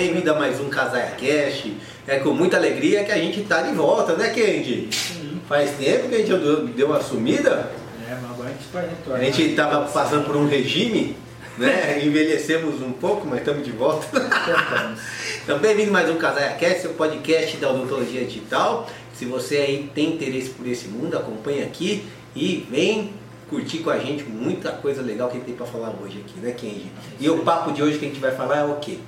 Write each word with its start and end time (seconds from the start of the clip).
bem-vindo 0.00 0.30
a 0.30 0.34
mais 0.34 0.58
um 0.58 0.70
Casaia 0.70 1.10
Cast. 1.10 1.76
É 2.06 2.18
com 2.20 2.30
muita 2.30 2.56
alegria 2.56 3.04
que 3.04 3.12
a 3.12 3.18
gente 3.18 3.42
tá 3.42 3.60
de 3.60 3.74
volta, 3.74 4.14
né, 4.14 4.30
Kendi? 4.30 4.88
Faz 5.46 5.72
tempo 5.72 6.08
que 6.08 6.14
a 6.14 6.18
gente 6.18 6.72
deu 6.74 6.86
uma 6.86 7.02
sumida. 7.02 7.70
É, 8.08 8.14
mas 8.14 8.30
agora 8.30 8.48
a 8.48 8.52
gente 8.52 8.64
vai 8.72 8.84
A 8.84 8.88
retornar. 8.88 9.24
gente 9.24 9.54
tava 9.54 9.86
passando 9.92 10.24
por 10.24 10.36
um 10.36 10.48
regime, 10.48 11.14
né? 11.58 12.00
Envelhecemos 12.02 12.80
um 12.80 12.92
pouco, 12.92 13.26
mas 13.28 13.40
estamos 13.40 13.62
de 13.62 13.72
volta. 13.72 14.06
Então, 15.42 15.58
bem-vindo 15.58 15.90
a 15.90 15.92
mais 15.92 16.08
um 16.08 16.16
Casaia 16.16 16.54
Cast, 16.54 16.80
seu 16.82 16.92
podcast 16.94 17.56
da 17.58 17.70
odontologia 17.70 18.24
digital. 18.24 18.88
Se 19.14 19.26
você 19.26 19.56
aí 19.56 19.90
tem 19.94 20.14
interesse 20.14 20.50
por 20.50 20.66
esse 20.66 20.88
mundo, 20.88 21.16
acompanha 21.18 21.64
aqui 21.64 22.04
e 22.34 22.66
vem 22.70 23.12
curtir 23.50 23.78
com 23.78 23.90
a 23.90 23.98
gente 23.98 24.22
muita 24.24 24.70
coisa 24.70 25.02
legal 25.02 25.28
que 25.28 25.40
tem 25.40 25.54
para 25.54 25.66
falar 25.66 25.92
hoje 26.02 26.24
aqui, 26.24 26.38
né, 26.40 26.52
Kenji? 26.52 26.90
E 27.18 27.28
o 27.28 27.38
papo 27.38 27.72
de 27.72 27.82
hoje 27.82 27.98
que 27.98 28.04
a 28.06 28.08
gente 28.08 28.20
vai 28.20 28.30
falar 28.30 28.58
é 28.58 28.64
o 28.64 28.76
quê? 28.76 28.98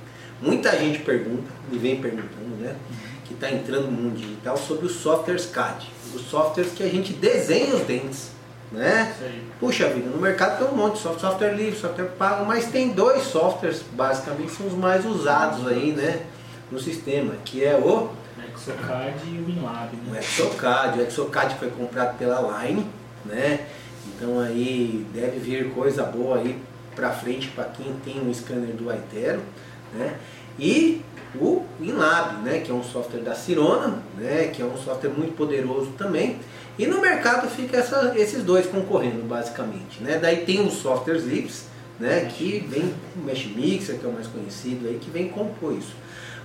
Muita 0.41 0.77
gente 0.77 0.99
pergunta, 0.99 1.49
me 1.71 1.77
vem 1.77 2.01
perguntando, 2.01 2.55
né, 2.59 2.75
que 3.25 3.33
está 3.33 3.49
entrando 3.49 3.85
no 3.85 3.91
mundo 3.91 4.17
digital 4.17 4.57
sobre 4.57 4.85
os 4.85 4.95
softwares 4.95 5.45
CAD, 5.45 5.87
os 6.13 6.21
softwares 6.23 6.73
que 6.73 6.83
a 6.83 6.89
gente 6.89 7.13
desenha 7.13 7.75
os 7.75 7.81
dentes, 7.81 8.31
né? 8.71 9.15
Puxa 9.59 9.87
vida, 9.87 10.09
no 10.09 10.17
mercado 10.17 10.57
tem 10.57 10.67
um 10.67 10.75
monte 10.75 10.95
de 10.95 10.99
software, 11.01 11.29
software 11.29 11.53
livre, 11.53 11.79
software 11.79 12.09
pago, 12.17 12.45
mas 12.45 12.65
tem 12.65 12.89
dois 12.89 13.23
softwares 13.23 13.81
basicamente 13.93 14.49
que 14.49 14.57
são 14.57 14.67
os 14.67 14.73
mais 14.73 15.05
usados 15.05 15.65
aí, 15.67 15.91
né, 15.91 16.25
no 16.71 16.79
sistema, 16.79 17.35
que 17.45 17.63
é 17.63 17.75
o 17.75 18.09
Exocad 18.55 19.13
e 19.25 19.39
o 19.39 19.45
WinLab, 19.45 19.95
o 19.95 20.11
né? 20.11 20.19
Exocad. 20.19 20.99
O 20.99 21.01
Exocad 21.01 21.55
foi 21.55 21.69
comprado 21.69 22.17
pela 22.17 22.63
Line, 22.63 22.87
né? 23.25 23.67
Então 24.07 24.39
aí 24.39 25.05
deve 25.13 25.39
vir 25.39 25.71
coisa 25.71 26.03
boa 26.03 26.37
aí 26.37 26.59
pra 26.95 27.11
frente 27.11 27.47
para 27.49 27.65
quem 27.65 27.93
tem 28.05 28.21
um 28.21 28.33
scanner 28.33 28.75
do 28.75 28.89
Aitero, 28.89 29.41
né? 29.97 30.15
E 30.59 31.01
o 31.35 31.63
WinLab, 31.81 32.43
né, 32.43 32.59
que 32.59 32.69
é 32.71 32.73
um 32.73 32.83
software 32.83 33.21
da 33.21 33.33
Cirona, 33.33 34.03
né, 34.17 34.51
que 34.53 34.61
é 34.61 34.65
um 34.65 34.77
software 34.77 35.09
muito 35.09 35.33
poderoso 35.35 35.91
também. 35.97 36.37
E 36.77 36.85
no 36.87 37.01
mercado 37.01 37.47
fica 37.49 37.77
essa- 37.77 38.13
esses 38.15 38.43
dois 38.43 38.65
concorrendo 38.67 39.23
basicamente, 39.27 40.01
né? 40.01 40.17
Daí 40.21 40.37
tem 40.45 40.65
os 40.65 40.73
softwares 40.73 41.23
livres, 41.23 41.65
né, 41.99 42.25
que 42.35 42.65
vem 42.69 42.93
o 43.15 43.19
Mesh 43.25 43.45
Mixer, 43.55 43.97
que 43.99 44.05
é 44.05 44.09
o 44.09 44.11
mais 44.13 44.27
conhecido 44.27 44.87
aí, 44.87 44.97
que 44.99 45.09
vem 45.11 45.29
compor 45.29 45.73
isso. 45.77 45.93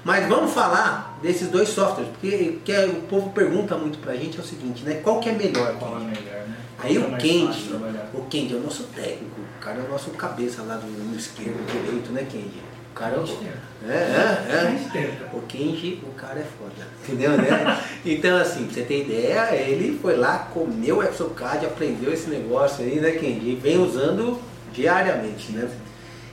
Mas 0.05 0.29
vamos 0.29 0.53
falar 0.53 1.19
desses 1.23 1.49
dois 1.49 1.69
softwares, 1.71 2.11
porque 2.13 2.59
que 2.65 2.73
é- 2.73 2.87
o 2.87 3.03
povo 3.03 3.31
pergunta 3.31 3.77
muito 3.77 3.99
pra 3.99 4.15
gente 4.15 4.39
é 4.39 4.41
o 4.41 4.45
seguinte, 4.45 4.85
né? 4.85 5.01
Qual 5.03 5.19
que 5.21 5.29
é 5.29 5.33
melhor? 5.33 5.75
Qual 5.79 5.97
é 5.97 6.01
melhor, 6.01 6.47
né? 6.47 6.57
Aí 6.79 6.97
o 6.97 7.05
é 7.05 7.09
mais 7.09 7.23
Kendi, 7.23 7.71
o 8.15 8.23
Kendi 8.31 8.55
é 8.55 8.57
o 8.57 8.61
nosso 8.61 8.85
técnico, 8.85 9.41
o 9.41 9.61
cara 9.61 9.81
é 9.81 9.83
o 9.85 9.89
nosso 9.91 10.11
cabeça 10.11 10.63
lá 10.63 10.77
do, 10.77 10.87
do 10.87 11.19
esquerdo, 11.19 11.59
direito, 11.73 12.13
né, 12.13 12.25
Kendi? 12.31 12.63
O 12.99 13.01
cara 13.01 13.15
é 13.15 13.19
o. 13.21 13.89
É, 13.89 13.95
é, 13.95 14.99
é. 14.99 15.29
O 15.33 15.41
Kenji, 15.43 16.03
o 16.03 16.11
cara 16.15 16.41
é 16.41 16.45
foda, 16.59 16.85
entendeu, 17.05 17.37
né? 17.37 17.81
Então, 18.05 18.37
assim, 18.37 18.65
pra 18.65 18.75
você 18.75 18.83
ter 18.83 19.05
ideia, 19.05 19.55
ele 19.55 19.97
foi 20.03 20.17
lá, 20.17 20.51
comeu 20.53 20.97
o 20.97 21.03
Exocad, 21.05 21.65
aprendeu 21.65 22.13
esse 22.13 22.29
negócio 22.29 22.85
aí, 22.85 22.99
né, 22.99 23.13
Kenji? 23.13 23.51
E 23.51 23.55
vem 23.55 23.79
usando 23.79 24.41
diariamente, 24.73 25.53
né? 25.53 25.71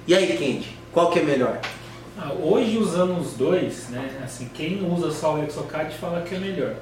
E 0.08 0.16
aí, 0.16 0.36
Kenji, 0.36 0.76
qual 0.92 1.12
que 1.12 1.20
é 1.20 1.22
melhor? 1.22 1.60
Ah, 2.18 2.34
hoje 2.34 2.80
usando 2.80 3.20
os 3.20 3.34
dois, 3.34 3.90
né? 3.90 4.10
Assim, 4.24 4.50
quem 4.52 4.84
usa 4.92 5.12
só 5.12 5.36
o 5.36 5.44
Exocad 5.44 5.94
fala 5.94 6.24
que 6.24 6.34
é 6.34 6.40
melhor. 6.40 6.74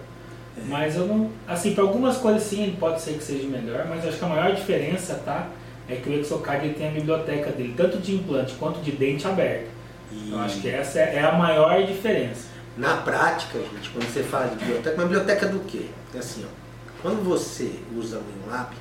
Mas 0.66 0.96
eu 0.96 1.06
não. 1.06 1.30
Assim, 1.46 1.76
para 1.76 1.84
algumas 1.84 2.16
coisas 2.16 2.44
sim, 2.44 2.74
pode 2.80 3.02
ser 3.02 3.16
que 3.16 3.24
seja 3.24 3.48
melhor, 3.50 3.86
mas 3.90 4.08
acho 4.08 4.18
que 4.18 4.24
a 4.24 4.30
maior 4.30 4.56
diferença, 4.56 5.16
tá? 5.26 5.50
É 5.90 5.96
que 5.98 6.10
o 6.10 6.14
Exocad 6.14 6.70
tem 6.70 6.88
a 6.88 6.92
biblioteca 6.92 7.52
dele, 7.52 7.74
tanto 7.76 7.98
de 7.98 8.16
implante 8.16 8.56
quanto 8.56 8.80
de 8.80 8.94
dente 8.94 9.28
aberto. 9.28 9.73
E 10.14 10.32
Eu 10.32 10.40
acho 10.40 10.62
que 10.62 10.70
essa 10.70 11.00
é 11.00 11.16
é 11.16 11.24
a 11.24 11.34
maior 11.34 11.84
diferença. 11.84 12.48
na 12.78 12.98
prática, 12.98 13.60
gente, 13.60 13.90
quando 13.90 14.06
você 14.12 14.24
fala 14.24 14.48
de 14.48 14.56
biblioteca, 14.56 14.96
uma 14.96 15.04
biblioteca 15.04 15.48
do 15.48 15.60
quê? 15.62 15.88
É 16.14 16.20
assim, 16.20 16.46
ó. 16.46 16.64
Quando 17.02 17.24
você 17.24 17.72
usa 17.96 18.18
o 18.18 18.22
WinLab, 18.22 18.76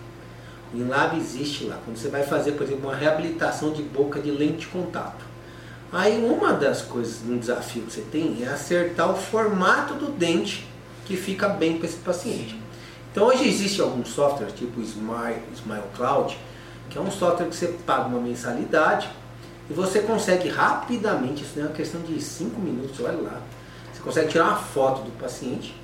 o 0.72 0.78
WinLab 0.78 1.16
existe 1.16 1.64
lá. 1.64 1.78
Quando 1.84 1.96
você 1.96 2.08
vai 2.08 2.22
fazer, 2.22 2.52
por 2.52 2.64
exemplo, 2.64 2.88
uma 2.88 2.96
reabilitação 2.96 3.72
de 3.72 3.82
boca 3.82 4.20
de 4.20 4.30
lente 4.30 4.58
de 4.58 4.66
contato. 4.68 5.24
Aí 5.92 6.24
uma 6.24 6.54
das 6.54 6.80
coisas, 6.82 7.20
um 7.28 7.36
desafio 7.36 7.82
que 7.82 7.92
você 7.92 8.00
tem 8.02 8.38
é 8.42 8.48
acertar 8.48 9.10
o 9.10 9.14
formato 9.16 9.94
do 9.94 10.10
dente 10.10 10.66
que 11.04 11.16
fica 11.16 11.48
bem 11.48 11.76
para 11.76 11.86
esse 11.86 11.98
paciente. 11.98 12.58
Então 13.10 13.26
hoje 13.26 13.46
existe 13.46 13.80
algum 13.82 14.02
software 14.04 14.52
tipo 14.52 14.80
Smile, 14.80 15.42
Smile 15.54 15.82
Cloud, 15.94 16.38
que 16.88 16.96
é 16.96 17.00
um 17.00 17.10
software 17.10 17.46
que 17.46 17.54
você 17.54 17.68
paga 17.84 18.06
uma 18.06 18.20
mensalidade 18.20 19.10
e 19.70 19.72
você 19.72 20.00
consegue 20.00 20.48
rapidamente, 20.48 21.42
isso 21.42 21.58
é 21.58 21.62
uma 21.62 21.72
questão 21.72 22.00
de 22.02 22.20
5 22.20 22.60
minutos, 22.60 22.98
olha 23.00 23.18
lá, 23.20 23.40
você 23.92 24.02
consegue 24.02 24.28
tirar 24.28 24.44
uma 24.48 24.56
foto 24.56 25.02
do 25.02 25.10
paciente 25.18 25.74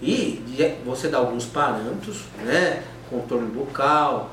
e 0.00 0.42
você 0.84 1.08
dá 1.08 1.18
alguns 1.18 1.44
parâmetros, 1.44 2.22
né? 2.44 2.82
Contorno 3.10 3.48
bucal, 3.48 4.30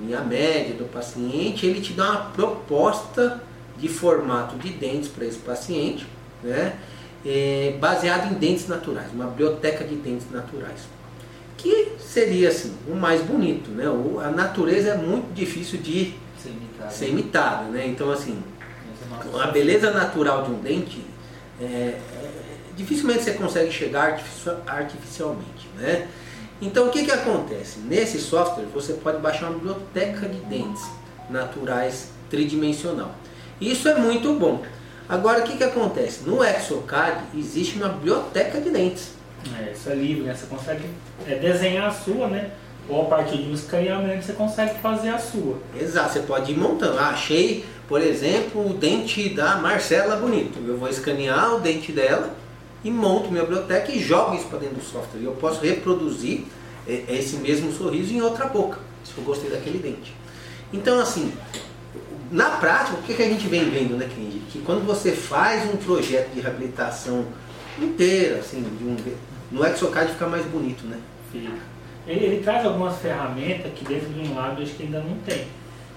linha 0.00 0.20
média 0.20 0.74
do 0.74 0.84
paciente, 0.84 1.66
ele 1.66 1.80
te 1.80 1.92
dá 1.92 2.10
uma 2.10 2.20
proposta 2.30 3.42
de 3.78 3.88
formato 3.88 4.56
de 4.56 4.70
dentes 4.70 5.08
para 5.08 5.24
esse 5.24 5.38
paciente, 5.38 6.06
né? 6.42 6.76
É, 7.26 7.76
baseado 7.80 8.30
em 8.32 8.34
dentes 8.38 8.68
naturais, 8.68 9.08
uma 9.12 9.26
biblioteca 9.26 9.84
de 9.84 9.96
dentes 9.96 10.30
naturais. 10.30 10.82
Que 11.56 11.92
seria 11.98 12.48
assim, 12.48 12.72
o 12.86 12.94
mais 12.94 13.20
bonito, 13.22 13.70
né? 13.70 13.88
O- 13.88 14.20
a 14.20 14.30
natureza 14.30 14.90
é 14.90 14.96
muito 14.96 15.32
difícil 15.34 15.80
de 15.80 16.14
Ser 16.90 17.08
imitada, 17.10 17.64
né? 17.64 17.86
Então 17.86 18.10
assim, 18.10 18.42
a 19.40 19.46
beleza 19.48 19.90
natural 19.90 20.44
de 20.44 20.50
um 20.50 20.60
dente 20.60 21.04
é, 21.60 21.64
é, 21.64 21.98
dificilmente 22.76 23.22
você 23.24 23.32
consegue 23.32 23.72
chegar 23.72 24.12
artifici- 24.12 24.56
artificialmente, 24.66 25.68
né? 25.76 26.06
Então 26.60 26.88
o 26.88 26.90
que, 26.90 27.04
que 27.04 27.10
acontece? 27.12 27.78
Nesse 27.80 28.18
software 28.18 28.66
você 28.72 28.94
pode 28.94 29.18
baixar 29.18 29.46
uma 29.46 29.54
biblioteca 29.54 30.28
de 30.28 30.38
dentes 30.40 30.82
naturais 31.30 32.10
tridimensional. 32.30 33.14
Isso 33.60 33.88
é 33.88 33.94
muito 33.96 34.34
bom. 34.34 34.62
Agora 35.08 35.40
o 35.40 35.42
que, 35.42 35.56
que 35.56 35.64
acontece? 35.64 36.22
No 36.24 36.44
Exocad 36.44 37.16
existe 37.34 37.76
uma 37.76 37.88
biblioteca 37.88 38.60
de 38.60 38.70
dentes. 38.70 39.12
É, 39.58 39.72
isso 39.72 39.88
é 39.88 39.94
livre, 39.94 40.24
né? 40.24 40.34
Você 40.34 40.46
consegue 40.46 40.84
é, 41.26 41.36
desenhar 41.36 41.88
a 41.88 41.90
sua, 41.92 42.28
né? 42.28 42.50
Ou 42.88 43.02
a 43.02 43.04
partir 43.04 43.38
de 43.38 43.50
um 43.50 43.54
escaneamento 43.54 44.24
você 44.24 44.32
consegue 44.32 44.78
fazer 44.80 45.10
a 45.10 45.18
sua. 45.18 45.58
Exato, 45.78 46.14
você 46.14 46.20
pode 46.20 46.52
ir 46.52 46.56
montando. 46.56 46.98
Ah, 46.98 47.10
achei, 47.10 47.64
por 47.86 48.00
exemplo, 48.00 48.70
o 48.70 48.74
dente 48.74 49.28
da 49.28 49.56
Marcela 49.56 50.16
bonito. 50.16 50.58
Eu 50.66 50.78
vou 50.78 50.88
escanear 50.88 51.54
o 51.54 51.60
dente 51.60 51.92
dela 51.92 52.34
e 52.82 52.90
monto 52.90 53.30
minha 53.30 53.42
biblioteca 53.42 53.92
e 53.92 53.98
jogo 53.98 54.34
isso 54.34 54.46
para 54.46 54.60
dentro 54.60 54.76
do 54.76 54.84
software. 54.84 55.20
E 55.20 55.24
eu 55.24 55.32
posso 55.32 55.60
reproduzir 55.62 56.44
eh, 56.86 57.04
esse 57.08 57.36
mesmo 57.36 57.70
sorriso 57.72 58.14
em 58.14 58.22
outra 58.22 58.46
boca, 58.46 58.78
se 59.04 59.12
eu 59.16 59.24
gostei 59.24 59.50
daquele 59.50 59.78
dente. 59.78 60.14
Então, 60.72 60.98
assim, 60.98 61.32
na 62.30 62.50
prática, 62.50 62.96
o 62.98 63.02
que, 63.02 63.14
que 63.14 63.22
a 63.22 63.28
gente 63.28 63.46
vem 63.46 63.68
vendo, 63.70 63.96
né, 63.96 64.08
Kendi? 64.14 64.40
Que 64.50 64.60
quando 64.60 64.86
você 64.86 65.12
faz 65.12 65.68
um 65.72 65.76
projeto 65.76 66.32
de 66.32 66.40
reabilitação 66.40 67.26
inteira, 67.78 68.38
assim, 68.38 68.62
de 68.62 68.84
um, 68.84 68.96
no 69.50 69.64
Exocad 69.64 70.10
fica 70.10 70.26
mais 70.26 70.44
bonito, 70.46 70.86
né? 70.86 70.98
Fica. 71.32 71.52
Ele, 72.08 72.24
ele 72.24 72.42
traz 72.42 72.64
algumas 72.64 72.96
ferramentas 72.98 73.70
que 73.74 73.84
dentro 73.84 74.08
de 74.08 74.20
um 74.28 74.34
lado 74.34 74.62
acho 74.62 74.72
que 74.72 74.82
ainda 74.84 75.00
não 75.00 75.16
tem. 75.18 75.46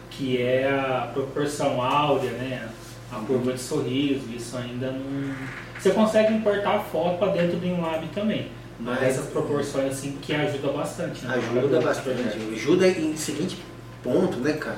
Que 0.09 0.41
é 0.41 0.69
a 0.69 1.09
proporção 1.13 1.81
áurea, 1.81 2.31
né? 2.31 2.67
A 3.11 3.15
curva 3.15 3.53
de 3.53 3.59
sorriso, 3.59 4.23
isso 4.35 4.57
ainda 4.57 4.91
não. 4.91 5.33
Você 5.79 5.91
consegue 5.91 6.33
importar 6.33 6.75
a 6.75 6.79
foto 6.79 7.17
para 7.17 7.31
dentro 7.31 7.57
de 7.57 7.67
um 7.67 7.81
lab 7.81 8.05
também. 8.13 8.51
Mas 8.79 8.99
Mas- 8.99 9.09
essas 9.09 9.27
proporções 9.27 9.93
assim 9.93 10.17
que 10.21 10.33
ajuda 10.33 10.71
bastante, 10.71 11.25
né? 11.25 11.35
Ajuda 11.35 11.79
bastante. 11.79 12.37
Ajuda 12.53 12.87
em 12.87 13.15
seguinte 13.15 13.57
ponto, 14.03 14.37
né, 14.39 14.53
cara? 14.53 14.77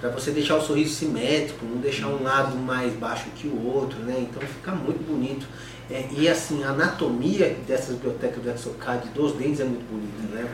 Pra 0.00 0.10
você 0.10 0.30
deixar 0.32 0.56
o 0.56 0.60
sorriso 0.60 0.94
simétrico, 0.94 1.64
não 1.64 1.76
deixar 1.76 2.08
um 2.08 2.22
lado 2.22 2.56
mais 2.56 2.92
baixo 2.94 3.26
que 3.36 3.46
o 3.46 3.66
outro, 3.72 3.98
né? 4.00 4.16
Então 4.18 4.42
fica 4.42 4.72
muito 4.72 5.02
bonito. 5.06 5.46
É, 5.90 6.06
e 6.10 6.28
assim, 6.28 6.62
a 6.64 6.68
anatomia 6.70 7.56
dessas 7.66 7.96
bibliotecas 7.96 8.42
do 8.42 8.50
Exocad 8.50 9.04
dos 9.14 9.32
dentes 9.34 9.60
é 9.60 9.64
muito 9.64 9.84
bonita, 9.90 10.34
né? 10.34 10.48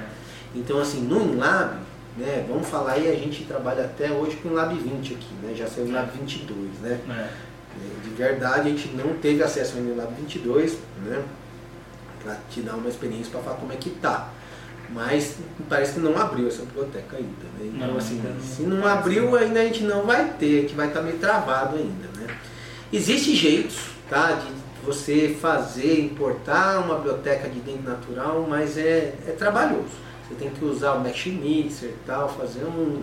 Então 0.54 0.78
assim, 0.80 1.02
no 1.02 1.20
InLab, 1.22 1.76
né, 2.16 2.44
vamos 2.48 2.66
falar 2.69 2.92
aí, 2.92 3.08
a 3.08 3.14
gente 3.14 3.44
trabalha 3.44 3.84
até 3.84 4.10
hoje 4.10 4.36
com 4.36 4.48
o 4.48 4.52
InLab 4.52 4.75
20 4.75 5.14
aqui, 5.14 5.34
né? 5.42 5.54
Já 5.54 5.66
saiu 5.66 5.84
o 5.84 5.88
InLab 5.88 6.10
22, 6.19 6.56
né? 6.82 7.00
É. 7.08 7.48
De 8.02 8.10
verdade, 8.14 8.69
a 8.69 8.70
gente 8.70 8.88
não 8.96 9.14
teve 9.19 9.42
acesso 9.42 9.76
ao 9.76 9.84
InLab 9.84 10.12
22, 10.14 10.78
né? 11.04 11.22
Pra 12.25 12.36
te 12.50 12.60
dar 12.62 12.75
uma 12.75 12.88
experiência 12.88 13.30
para 13.30 13.40
falar 13.40 13.56
como 13.56 13.72
é 13.72 13.76
que 13.76 13.90
tá. 13.90 14.30
Mas 14.90 15.36
parece 15.69 15.94
que 15.94 16.00
não 16.00 16.16
abriu 16.19 16.48
essa 16.48 16.62
biblioteca 16.62 17.19
ainda, 17.19 17.28
né? 17.58 17.70
Então, 17.75 17.88
Não, 17.88 17.96
assim, 17.98 18.22
não. 18.25 18.40
se 18.40 18.62
não 18.62 18.86
abriu, 18.86 19.36
ainda 19.36 19.60
a 19.60 19.64
gente 19.64 19.84
não 19.84 20.06
vai 20.06 20.32
ter, 20.38 20.64
que 20.66 20.75
vai 20.75 20.88
estar 20.88 21.02
meio 21.02 21.19
travado 21.19 21.76
ainda, 21.76 22.08
né? 22.19 22.26
Existem 22.90 23.34
jeitos, 23.36 23.76
tá? 24.08 24.32
De 24.32 24.46
você 24.88 25.37
fazer, 25.40 26.00
importar 26.00 26.81
uma 26.81 26.96
biblioteca 26.96 27.46
de 27.49 27.61
dente 27.61 27.82
natural, 27.82 28.46
mas 28.49 28.79
é, 28.79 29.14
é 29.26 29.35
trabalhoso. 29.37 30.08
Você 30.26 30.35
tem 30.35 30.50
que 30.50 30.64
usar 30.64 30.94
o 30.94 31.00
Mesh 31.02 31.26
Mixer 31.26 31.90
e 31.90 32.06
tal, 32.06 32.29
fazer 32.29 32.64
um, 32.64 33.02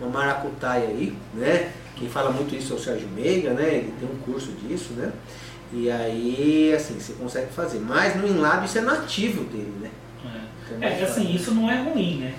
uma 0.00 0.10
maracutaia 0.10 0.88
aí, 0.88 1.16
né? 1.34 1.72
Quem 1.96 2.08
fala 2.08 2.30
muito 2.30 2.54
isso 2.54 2.72
é 2.72 2.76
o 2.76 2.78
Sérgio 2.78 3.08
Meiga, 3.08 3.50
né? 3.50 3.68
Ele 3.74 3.94
tem 4.00 4.08
um 4.08 4.18
curso 4.18 4.50
disso, 4.52 4.94
né? 4.94 5.12
E 5.72 5.88
aí, 5.88 6.72
assim, 6.74 6.98
você 6.98 7.12
consegue 7.12 7.52
fazer. 7.52 7.78
Mas 7.78 8.16
no 8.16 8.26
InLab 8.26 8.64
isso 8.64 8.78
é 8.78 8.80
nativo 8.80 9.44
dele, 9.44 9.72
né? 9.80 9.90
É, 10.80 11.00
é 11.00 11.04
assim, 11.04 11.32
isso 11.32 11.54
não 11.54 11.70
é 11.70 11.82
ruim, 11.82 12.18
né? 12.18 12.34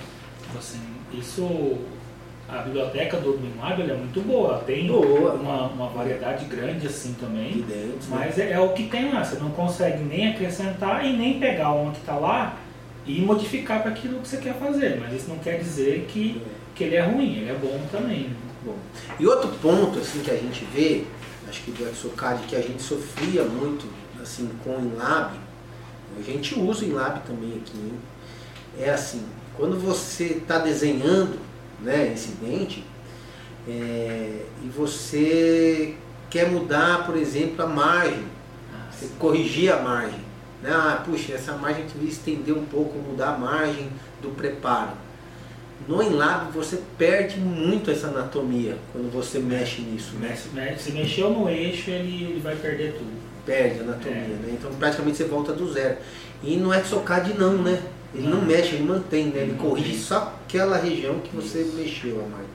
Assim, 0.58 0.82
isso 1.14 1.78
a 2.54 2.62
biblioteca 2.62 3.18
do 3.18 3.38
Minlab 3.40 3.82
é 3.82 3.94
muito 3.96 4.22
boa, 4.22 4.60
tem 4.60 4.88
boa. 4.88 5.34
Uma, 5.34 5.68
uma 5.68 5.90
variedade 5.90 6.46
grande 6.46 6.86
assim 6.86 7.14
também, 7.14 7.62
dentro, 7.62 8.10
mas 8.10 8.38
né? 8.38 8.52
é, 8.52 8.54
é, 8.54 8.60
o 8.60 8.70
que 8.74 8.84
tem 8.84 9.12
lá, 9.12 9.24
você 9.24 9.38
não 9.38 9.50
consegue 9.52 10.04
nem 10.04 10.30
acrescentar 10.30 11.06
e 11.06 11.18
nem 11.18 11.40
pegar 11.40 11.72
uma 11.72 11.92
que 11.92 12.00
está 12.00 12.16
lá 12.16 12.58
e 13.06 13.22
modificar 13.22 13.82
para 13.82 13.92
aquilo 13.92 14.20
que 14.20 14.28
você 14.28 14.38
quer 14.38 14.54
fazer, 14.54 15.00
mas 15.00 15.14
isso 15.14 15.30
não 15.30 15.40
quer 15.40 15.58
dizer 15.58 16.06
que, 16.08 16.42
é. 16.46 16.50
que 16.76 16.84
ele 16.84 16.96
é 16.96 17.02
ruim, 17.02 17.38
ele 17.38 17.50
é 17.50 17.56
bom 17.56 17.80
também. 17.92 18.26
Né? 18.26 18.36
Bom. 18.64 18.78
E 19.20 19.26
outro 19.26 19.50
ponto 19.62 20.00
assim 20.00 20.20
que 20.20 20.32
a 20.32 20.38
gente 20.38 20.64
vê, 20.74 21.06
acho 21.50 21.62
que 21.64 21.72
do 21.72 21.90
Exocad, 21.90 22.40
que 22.48 22.56
a 22.56 22.62
gente 22.62 22.82
sofria 22.82 23.44
muito 23.44 23.86
assim 24.22 24.50
com 24.64 24.78
o 24.78 24.80
Inlab, 24.80 25.34
a 26.18 26.22
gente 26.22 26.58
usa 26.58 26.86
o 26.86 26.88
Inlab 26.88 27.22
também 27.26 27.56
aqui, 27.56 27.94
é 28.80 28.92
assim, 28.92 29.24
quando 29.58 29.80
você 29.80 30.26
está 30.26 30.60
desenhando 30.60 31.40
né, 31.82 32.12
incidente, 32.14 32.84
é, 33.68 34.46
e 34.64 34.68
você 34.76 35.96
quer 36.30 36.50
mudar, 36.50 37.06
por 37.06 37.16
exemplo, 37.16 37.64
a 37.64 37.68
margem, 37.68 38.24
ah, 38.74 38.92
você 38.92 39.08
corrigir 39.20 39.72
a 39.72 39.82
margem. 39.82 40.20
Né? 40.62 40.72
Ah, 40.72 41.02
puxa, 41.06 41.34
essa 41.34 41.54
margem 41.54 41.86
devia 41.86 42.10
estender 42.10 42.56
um 42.56 42.66
pouco, 42.66 42.98
mudar 42.98 43.36
a 43.36 43.38
margem 43.38 43.90
do 44.22 44.30
preparo. 44.30 44.92
No 45.88 46.02
Enlab 46.02 46.52
você 46.54 46.82
perde 46.98 47.38
muito 47.40 47.92
essa 47.92 48.08
anatomia 48.08 48.78
quando 48.92 49.12
você 49.12 49.40
mexe 49.40 49.82
nisso. 49.82 50.16
Né? 50.16 50.36
Se 50.78 50.92
mexeu 50.92 51.30
no 51.30 51.50
eixo, 51.50 51.90
ele, 51.90 52.24
ele 52.24 52.40
vai 52.42 52.56
perder 52.56 52.94
tudo. 52.94 53.12
Perde 53.46 53.80
a 53.80 53.84
anatomia, 53.84 54.22
é. 54.22 54.40
né? 54.42 54.58
Então 54.58 54.72
praticamente 54.76 55.18
você 55.18 55.26
volta 55.26 55.52
do 55.52 55.72
zero. 55.72 55.98
E 56.42 56.56
no 56.56 56.74
ExoCAD 56.74 57.34
não, 57.34 57.58
né? 57.58 57.82
Ele 58.14 58.28
não 58.28 58.42
mexe, 58.42 58.76
ele 58.76 58.84
mantém, 58.84 59.28
né? 59.28 59.42
Ele 59.42 59.58
corrige 59.60 59.98
só 59.98 60.40
aquela 60.46 60.78
região 60.78 61.20
que 61.20 61.36
você 61.36 61.68
mexeu 61.76 62.24
a 62.24 62.30
mais. 62.30 62.48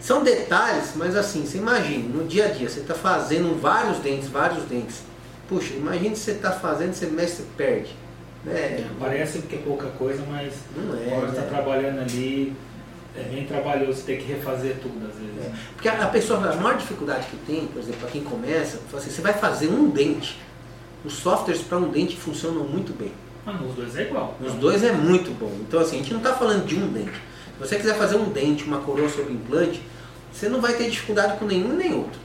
São 0.00 0.22
detalhes, 0.22 0.92
mas 0.96 1.16
assim, 1.16 1.46
você 1.46 1.58
imagina, 1.58 2.08
no 2.08 2.26
dia 2.28 2.46
a 2.46 2.48
dia, 2.48 2.68
você 2.68 2.80
está 2.80 2.94
fazendo 2.94 3.58
vários 3.60 3.98
dentes, 3.98 4.28
vários 4.28 4.64
dentes. 4.64 5.02
Puxa, 5.48 5.74
imagine 5.74 6.14
se 6.14 6.22
você 6.22 6.30
está 6.32 6.52
fazendo, 6.52 6.92
você 6.92 7.06
mexe, 7.06 7.36
você 7.36 7.44
perde. 7.56 7.96
Né? 8.44 8.52
É, 8.52 8.86
parece 9.00 9.38
que 9.38 9.56
é 9.56 9.58
pouca 9.58 9.86
coisa, 9.88 10.22
mas 10.30 10.52
não 10.76 10.94
é, 10.94 11.08
quando 11.08 11.30
está 11.30 11.40
né? 11.40 11.48
trabalhando 11.48 12.00
ali, 12.00 12.54
é 13.16 13.22
bem 13.22 13.46
trabalhoso 13.46 14.02
ter 14.02 14.18
que 14.18 14.30
refazer 14.30 14.76
tudo 14.82 15.06
às 15.06 15.18
vezes. 15.18 15.38
É. 15.42 15.52
Porque 15.74 15.88
a, 15.88 16.06
pessoa, 16.08 16.50
a 16.50 16.56
maior 16.56 16.76
dificuldade 16.76 17.26
que 17.28 17.36
tem, 17.38 17.66
por 17.66 17.80
exemplo, 17.80 18.00
para 18.00 18.10
quem 18.10 18.22
começa, 18.22 18.78
assim, 18.94 19.10
você 19.10 19.22
vai 19.22 19.32
fazer 19.32 19.68
um 19.68 19.88
dente. 19.88 20.38
Os 21.04 21.14
softwares 21.14 21.62
para 21.62 21.78
um 21.78 21.88
dente 21.88 22.16
funcionam 22.16 22.64
muito 22.64 22.92
bem. 22.96 23.12
Nos 23.52 23.74
dois 23.74 23.96
é 23.96 24.02
igual. 24.02 24.36
Nos 24.40 24.54
dois 24.54 24.82
é 24.82 24.92
muito 24.92 25.30
bom. 25.38 25.52
Então 25.60 25.80
assim, 25.80 25.96
a 25.96 25.98
gente 25.98 26.12
não 26.12 26.20
está 26.20 26.34
falando 26.34 26.66
de 26.66 26.76
um 26.76 26.92
dente. 26.92 27.10
Se 27.10 27.60
você 27.60 27.76
quiser 27.76 27.96
fazer 27.96 28.16
um 28.16 28.30
dente, 28.30 28.64
uma 28.64 28.78
coroa 28.78 29.08
sobre 29.08 29.32
implante, 29.32 29.80
você 30.32 30.48
não 30.48 30.60
vai 30.60 30.74
ter 30.74 30.90
dificuldade 30.90 31.38
com 31.38 31.44
nenhum 31.44 31.74
nem 31.74 31.94
outro. 31.94 32.18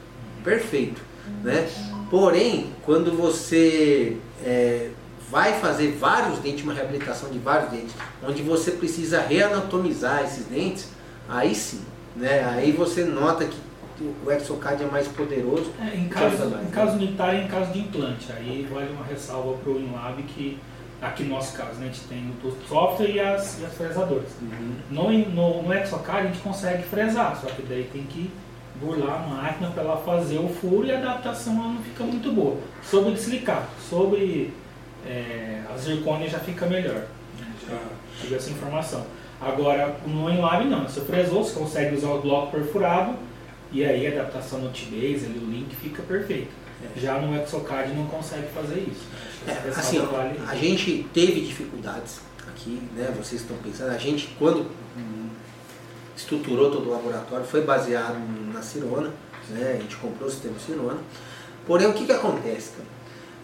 Perfeito. 0.44 1.02
Né? 1.44 1.70
Porém, 2.10 2.72
quando 2.84 3.16
você 3.16 4.18
é, 4.44 4.90
vai 5.30 5.60
fazer 5.60 5.92
vários 5.92 6.40
dentes, 6.40 6.64
uma 6.64 6.74
reabilitação 6.74 7.30
de 7.30 7.38
vários 7.38 7.70
dentes, 7.70 7.94
onde 8.28 8.42
você 8.42 8.72
precisa 8.72 9.22
reanatomizar 9.22 10.24
esses 10.24 10.46
dentes, 10.46 10.90
aí 11.28 11.54
sim. 11.54 11.82
Né? 12.16 12.44
Aí 12.46 12.72
você 12.72 13.04
nota 13.06 13.46
que 13.46 13.58
o 14.26 14.32
exocad 14.32 14.82
é 14.82 14.88
mais 14.88 15.08
poderoso. 15.08 15.72
É, 15.80 15.96
em 15.96 16.08
caso, 16.08 16.50
mais, 16.50 16.68
em 16.68 16.72
caso 16.72 16.96
unitário 16.96 17.42
e 17.42 17.44
em 17.44 17.48
caso 17.48 17.72
de 17.72 17.80
implante. 17.80 18.32
Aí 18.32 18.68
vale 18.72 18.92
uma 18.92 19.06
ressalva 19.06 19.54
para 19.58 19.72
o 19.72 19.80
InLab 19.80 20.24
que 20.24 20.58
Aqui 21.02 21.24
no 21.24 21.36
nosso 21.36 21.56
caso, 21.56 21.80
né, 21.80 21.86
a 21.86 21.94
gente 21.94 22.02
tem 22.08 22.32
o 22.44 22.68
software 22.68 23.10
e 23.10 23.20
as, 23.20 23.60
e 23.62 23.66
as 23.66 23.74
fresadoras. 23.74 24.30
Uhum. 24.42 24.76
No, 24.92 25.12
no, 25.12 25.64
no 25.64 25.74
Exocar 25.74 26.18
a 26.18 26.24
gente 26.24 26.40
consegue 26.40 26.84
fresar, 26.84 27.40
só 27.40 27.48
que 27.48 27.62
daí 27.62 27.90
tem 27.92 28.04
que 28.04 28.30
burlar 28.82 29.24
a 29.24 29.28
máquina 29.28 29.70
para 29.72 29.84
ela 29.84 29.98
fazer 29.98 30.40
o 30.40 30.50
furo 30.50 30.86
e 30.86 30.92
a 30.92 30.98
adaptação 30.98 31.54
ela 31.56 31.74
não 31.74 31.82
fica 31.84 32.04
muito 32.04 32.32
boa. 32.32 32.58
Sobre 32.84 33.16
silicato, 33.18 33.70
sobre 33.90 34.54
é, 35.06 35.62
a 35.74 35.78
zircônia 35.78 36.30
já 36.30 36.40
fica 36.40 36.66
melhor. 36.66 37.06
Né? 37.40 37.54
Já 37.70 37.78
tive 38.22 38.36
essa 38.36 38.50
informação. 38.50 39.06
Agora, 39.40 39.96
no 40.06 40.30
Enlab 40.30 40.66
não, 40.66 40.84
você 40.84 41.00
fresou, 41.02 41.44
você 41.44 41.58
consegue 41.58 41.96
usar 41.96 42.10
o 42.10 42.22
bloco 42.22 42.52
perfurado 42.52 43.16
e 43.72 43.86
aí 43.86 44.06
a 44.08 44.12
adaptação 44.12 44.60
no 44.60 44.70
T-Base, 44.70 45.28
o 45.28 45.50
link 45.50 45.74
fica 45.76 46.02
perfeito. 46.04 46.50
É. 46.84 47.00
Já 47.00 47.20
no 47.20 47.42
Exocad 47.42 47.90
não 47.94 48.06
consegue 48.08 48.48
fazer 48.48 48.80
isso. 48.80 49.06
É, 49.48 49.70
assim, 49.70 50.00
a 50.48 50.56
gente 50.56 51.08
teve 51.14 51.42
dificuldades 51.42 52.20
aqui, 52.48 52.82
né? 52.96 53.14
Vocês 53.18 53.42
estão 53.42 53.58
pensando, 53.58 53.92
a 53.92 53.98
gente 53.98 54.36
quando 54.38 54.70
estruturou 56.20 56.70
todo 56.70 56.88
o 56.88 56.92
laboratório 56.92 57.46
foi 57.46 57.62
baseado 57.62 58.18
na 58.54 58.62
Cirona, 58.62 59.12
né? 59.50 59.78
A 59.78 59.82
gente 59.82 59.96
comprou 59.96 60.28
o 60.28 60.32
sistema 60.32 60.60
Cirona. 60.60 61.00
Porém, 61.66 61.88
o 61.88 61.94
que, 61.94 62.06
que 62.06 62.12
acontece? 62.12 62.72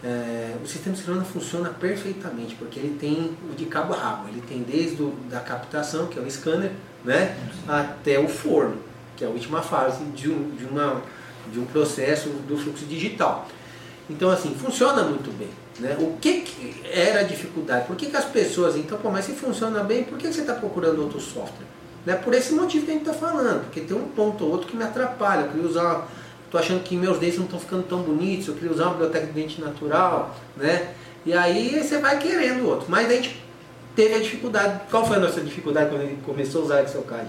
É, 0.04 0.54
o 0.62 0.66
sistema 0.66 0.94
Cirona 0.94 1.24
funciona 1.24 1.70
perfeitamente, 1.70 2.54
porque 2.54 2.78
ele 2.78 2.96
tem 2.98 3.36
o 3.50 3.54
de 3.54 3.64
cabo 3.64 3.94
a 3.94 3.96
rabo, 3.96 4.28
ele 4.28 4.42
tem 4.46 4.62
desde 4.62 5.02
o, 5.02 5.10
da 5.30 5.40
captação, 5.40 6.06
que 6.06 6.18
é 6.18 6.22
o 6.22 6.30
scanner, 6.30 6.72
né, 7.04 7.36
até 7.66 8.18
o 8.18 8.28
forno, 8.28 8.76
que 9.16 9.24
é 9.24 9.26
a 9.26 9.30
última 9.30 9.62
fase 9.62 10.04
de 10.06 10.30
um, 10.30 10.50
de 10.50 10.66
uma, 10.66 11.02
de 11.50 11.58
um 11.58 11.64
processo 11.64 12.28
do 12.28 12.56
fluxo 12.58 12.84
digital. 12.84 13.48
Então, 14.08 14.30
assim, 14.30 14.54
funciona 14.54 15.02
muito 15.02 15.30
bem. 15.36 15.48
Né? 15.78 15.96
O 16.00 16.16
que, 16.20 16.40
que 16.42 16.82
era 16.90 17.20
a 17.20 17.22
dificuldade? 17.22 17.86
Por 17.86 17.96
que, 17.96 18.06
que 18.06 18.16
as 18.16 18.24
pessoas, 18.24 18.76
então, 18.76 18.96
pô, 18.98 19.10
mas 19.10 19.24
se 19.24 19.32
funciona 19.32 19.82
bem, 19.82 20.04
por 20.04 20.16
que, 20.16 20.28
que 20.28 20.34
você 20.34 20.40
está 20.40 20.54
procurando 20.54 21.02
outro 21.02 21.20
software? 21.20 21.66
Né? 22.04 22.14
Por 22.14 22.32
esse 22.32 22.54
motivo 22.54 22.84
que 22.84 22.92
a 22.92 22.94
gente 22.94 23.08
está 23.08 23.14
falando, 23.14 23.64
porque 23.64 23.80
tem 23.80 23.96
um 23.96 24.08
ponto 24.08 24.44
ou 24.44 24.52
outro 24.52 24.68
que 24.68 24.76
me 24.76 24.84
atrapalha. 24.84 25.42
Eu 25.42 25.48
queria 25.48 25.66
usar, 25.66 26.08
estou 26.44 26.60
achando 26.60 26.82
que 26.82 26.96
meus 26.96 27.18
dentes 27.18 27.36
não 27.36 27.44
estão 27.44 27.58
ficando 27.58 27.82
tão 27.82 28.00
bonitos, 28.02 28.48
eu 28.48 28.54
queria 28.54 28.70
usar 28.70 28.84
uma 28.84 28.92
biblioteca 28.92 29.26
de 29.26 29.32
dente 29.32 29.60
natural, 29.60 30.36
né? 30.56 30.94
E 31.26 31.32
aí 31.32 31.82
você 31.82 31.98
vai 31.98 32.18
querendo 32.18 32.68
outro. 32.68 32.86
Mas 32.88 33.10
a 33.10 33.14
gente 33.14 33.42
teve 33.96 34.14
a 34.14 34.18
dificuldade. 34.20 34.82
Qual 34.88 35.04
foi 35.04 35.16
a 35.16 35.20
nossa 35.20 35.40
dificuldade 35.40 35.90
quando 35.90 36.02
ele 36.02 36.18
começou 36.24 36.62
a 36.62 36.64
usar 36.64 36.82
Excel 36.84 37.02
CAD? 37.02 37.26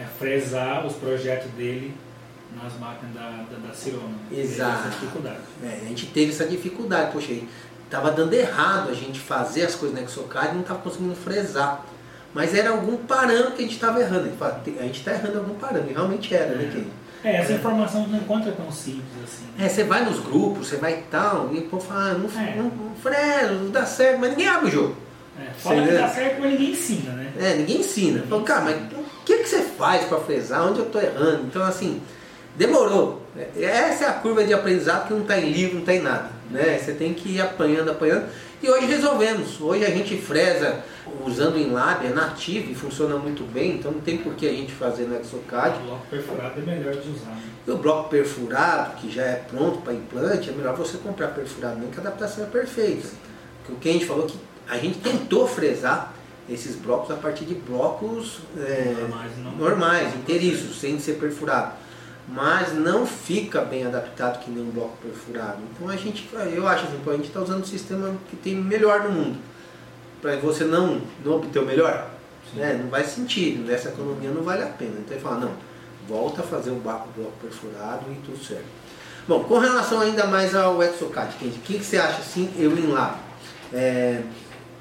É 0.00 0.04
fresar 0.18 0.86
os 0.86 0.94
projetos 0.94 1.50
dele 1.52 1.92
nas 2.60 2.78
máquinas 2.78 3.14
da, 3.14 3.44
da, 3.50 3.68
da 3.68 3.74
Cirona. 3.74 4.14
Exato. 4.30 4.88
É, 5.62 5.80
a 5.82 5.88
gente 5.88 6.06
teve 6.06 6.32
essa 6.32 6.44
dificuldade. 6.44 7.12
Poxa, 7.12 7.32
estava 7.84 8.10
dando 8.10 8.32
errado 8.32 8.90
a 8.90 8.94
gente 8.94 9.20
fazer 9.20 9.62
as 9.64 9.74
coisas 9.74 9.98
no 9.98 10.04
Exocad 10.04 10.50
e 10.50 10.54
não 10.54 10.62
estava 10.62 10.80
conseguindo 10.80 11.14
fresar. 11.14 11.84
Mas 12.34 12.54
era 12.54 12.70
algum 12.70 12.96
parâmetro 12.96 13.52
que 13.52 13.58
a 13.58 13.66
gente 13.66 13.74
estava 13.74 14.00
errando. 14.00 14.30
A 14.40 14.82
gente 14.82 14.98
está 14.98 15.12
errando 15.12 15.38
algum 15.38 15.54
parâmetro, 15.54 15.90
e 15.90 15.94
realmente 15.94 16.34
era, 16.34 16.54
né, 16.54 16.64
é. 16.64 16.76
né, 16.78 16.84
É, 17.24 17.36
essa 17.36 17.52
é. 17.52 17.56
informação 17.56 18.06
não 18.08 18.18
encontra 18.18 18.50
tão 18.52 18.72
simples 18.72 19.04
assim. 19.22 19.44
É, 19.58 19.68
você 19.68 19.84
vai 19.84 20.04
nos 20.04 20.18
grupos, 20.20 20.68
você 20.68 20.76
vai 20.76 21.04
tal, 21.10 21.50
e 21.52 21.58
o 21.58 21.62
povo 21.62 21.86
fala, 21.86 22.10
ah, 22.10 22.14
não, 22.14 22.40
é. 22.40 22.56
não, 22.56 22.64
não 22.64 22.96
fresa, 22.96 23.52
não 23.52 23.70
dá 23.70 23.84
certo, 23.84 24.18
mas 24.18 24.30
ninguém 24.30 24.48
abre 24.48 24.68
o 24.68 24.70
jogo. 24.70 24.96
É, 25.38 25.50
fala 25.52 25.86
que 25.86 25.92
dá 25.92 26.08
certo, 26.08 26.40
mas 26.40 26.50
ninguém 26.52 26.70
ensina, 26.72 27.12
né? 27.12 27.32
É, 27.38 27.54
ninguém 27.54 27.80
ensina. 27.80 28.20
Ninguém 28.20 28.28
Fala, 28.28 28.42
cara, 28.44 28.60
mas 28.62 28.76
o 28.92 29.24
que, 29.24 29.38
que 29.38 29.48
você 29.48 29.62
faz 29.62 30.04
para 30.04 30.18
fresar? 30.20 30.66
Onde 30.66 30.80
eu 30.80 30.86
estou 30.86 31.02
errando? 31.02 31.44
Então, 31.46 31.62
assim, 31.62 32.00
Demorou. 32.56 33.22
Essa 33.58 34.04
é 34.04 34.08
a 34.08 34.12
curva 34.12 34.44
de 34.44 34.52
aprendizado 34.52 35.08
que 35.08 35.14
não 35.14 35.22
está 35.22 35.38
em 35.38 35.50
livro, 35.50 35.74
não 35.74 35.80
está 35.80 35.94
em 35.94 36.02
nada. 36.02 36.30
Né? 36.50 36.78
Você 36.78 36.92
tem 36.92 37.14
que 37.14 37.30
ir 37.30 37.40
apanhando, 37.40 37.90
apanhando. 37.90 38.26
E 38.62 38.68
hoje 38.68 38.86
resolvemos. 38.86 39.60
Hoje 39.60 39.84
a 39.84 39.90
gente 39.90 40.16
fresa 40.18 40.84
usando 41.26 41.56
em 41.56 41.70
lab, 41.70 42.06
é 42.06 42.10
nativo 42.10 42.70
e 42.70 42.74
funciona 42.74 43.16
muito 43.16 43.42
bem, 43.42 43.76
então 43.76 43.90
não 43.90 44.00
tem 44.00 44.18
por 44.18 44.34
que 44.34 44.46
a 44.46 44.52
gente 44.52 44.72
fazer 44.72 45.04
no 45.04 45.18
Exocad. 45.18 45.76
O 45.78 45.86
bloco 45.86 46.06
perfurado 46.08 46.60
é 46.60 46.62
melhor 46.62 46.94
de 46.94 47.08
usar. 47.08 47.30
Né? 47.30 47.42
E 47.66 47.70
o 47.70 47.78
bloco 47.78 48.10
perfurado, 48.10 48.96
que 48.96 49.10
já 49.10 49.22
é 49.22 49.44
pronto 49.50 49.78
para 49.78 49.94
implante, 49.94 50.50
é 50.50 50.52
melhor 50.52 50.76
você 50.76 50.98
comprar 50.98 51.28
perfurado 51.28 51.76
mesmo, 51.76 51.90
que 51.90 51.98
a 51.98 52.02
adaptação 52.02 52.44
é 52.44 52.46
perfeita. 52.46 53.08
Porque 53.64 53.72
o 53.72 53.76
que 53.76 53.88
a 53.88 53.92
gente 53.92 54.06
falou 54.06 54.26
que 54.26 54.38
a 54.68 54.76
gente 54.76 54.98
tentou 54.98 55.48
fresar 55.48 56.14
esses 56.48 56.76
blocos 56.76 57.10
a 57.10 57.14
partir 57.14 57.44
de 57.46 57.54
blocos 57.54 58.40
é, 58.58 58.94
normais, 59.00 59.30
normais 59.58 60.14
inteiriços, 60.14 60.78
sem 60.78 60.98
ser 60.98 61.14
perfurado 61.14 61.72
mas 62.28 62.72
não 62.74 63.06
fica 63.06 63.60
bem 63.62 63.86
adaptado 63.86 64.38
que 64.40 64.50
nem 64.50 64.62
um 64.62 64.70
bloco 64.70 64.96
perfurado. 64.98 65.58
Então 65.72 65.88
a 65.88 65.96
gente, 65.96 66.28
eu 66.54 66.66
acho 66.66 66.84
assim, 66.84 67.00
a 67.06 67.12
gente 67.12 67.26
está 67.26 67.40
usando 67.40 67.62
o 67.62 67.66
sistema 67.66 68.14
que 68.30 68.36
tem 68.36 68.54
melhor 68.54 69.04
no 69.04 69.10
mundo. 69.10 69.38
Para 70.20 70.36
você 70.36 70.64
não, 70.64 71.00
não 71.24 71.36
obter 71.36 71.58
o 71.58 71.66
melhor, 71.66 72.08
né? 72.54 72.78
não 72.80 72.88
faz 72.88 73.08
sentido, 73.08 73.66
nessa 73.66 73.88
economia 73.88 74.30
não 74.30 74.42
vale 74.42 74.62
a 74.62 74.66
pena. 74.66 74.94
Então 75.00 75.16
ele 75.16 75.20
fala, 75.20 75.40
não, 75.40 75.52
volta 76.08 76.42
a 76.42 76.44
fazer 76.44 76.70
o 76.70 76.76
bloco 76.76 77.08
perfurado 77.40 78.04
e 78.10 78.14
tudo 78.24 78.42
certo. 78.42 78.82
Bom, 79.26 79.44
com 79.44 79.58
relação 79.58 80.00
ainda 80.00 80.26
mais 80.26 80.54
ao 80.54 80.82
Exocad, 80.82 81.30
o 81.40 81.48
que, 81.60 81.78
que 81.78 81.84
você 81.84 81.96
acha 81.96 82.18
assim, 82.20 82.52
eu 82.56 82.76
em 82.76 82.88
lá? 82.88 83.18
É, 83.72 84.22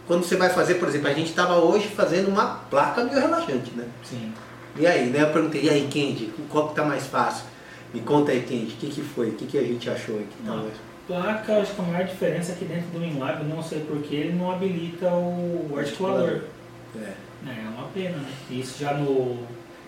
quando 0.08 0.24
você 0.24 0.36
vai 0.36 0.50
fazer, 0.50 0.76
por 0.76 0.88
exemplo, 0.88 1.08
a 1.08 1.14
gente 1.14 1.30
estava 1.30 1.56
hoje 1.56 1.88
fazendo 1.88 2.28
uma 2.28 2.56
placa 2.70 3.04
relaxante, 3.04 3.72
né? 3.76 3.88
Sim. 4.04 4.34
E 4.78 4.88
aí, 4.88 5.08
né? 5.10 5.22
Eu 5.22 5.30
perguntei, 5.32 5.62
e 5.64 5.70
aí, 5.70 5.88
Kendi, 5.90 6.30
qual 6.50 6.70
que 6.70 6.76
tá 6.76 6.84
mais 6.86 7.06
fácil? 7.08 7.46
Me 7.94 8.00
conta 8.02 8.32
aí, 8.32 8.42
Kendi, 8.42 8.74
o 8.74 8.78
que, 8.78 8.88
que 8.88 9.02
foi? 9.02 9.30
O 9.30 9.34
que, 9.34 9.46
que 9.46 9.58
a 9.58 9.64
gente 9.64 9.90
achou 9.90 10.16
aqui? 10.16 10.36
Tá 10.46 10.64
placa, 11.08 11.58
acho 11.58 11.74
que 11.74 11.82
a 11.82 11.84
maior 11.84 12.06
diferença 12.06 12.54
aqui 12.54 12.66
dentro 12.66 12.88
do 12.92 13.00
WinLab, 13.00 13.44
não 13.44 13.62
sei 13.62 13.82
porquê, 13.82 14.16
ele 14.16 14.34
não 14.34 14.52
habilita 14.52 15.08
o 15.10 15.74
articulador. 15.78 16.42
É. 16.96 17.00
É, 17.48 17.50
é 17.66 17.70
uma 17.76 17.88
pena, 17.94 18.18
né? 18.18 18.30
Isso 18.50 18.80
já 18.80 18.94
no. 18.94 19.40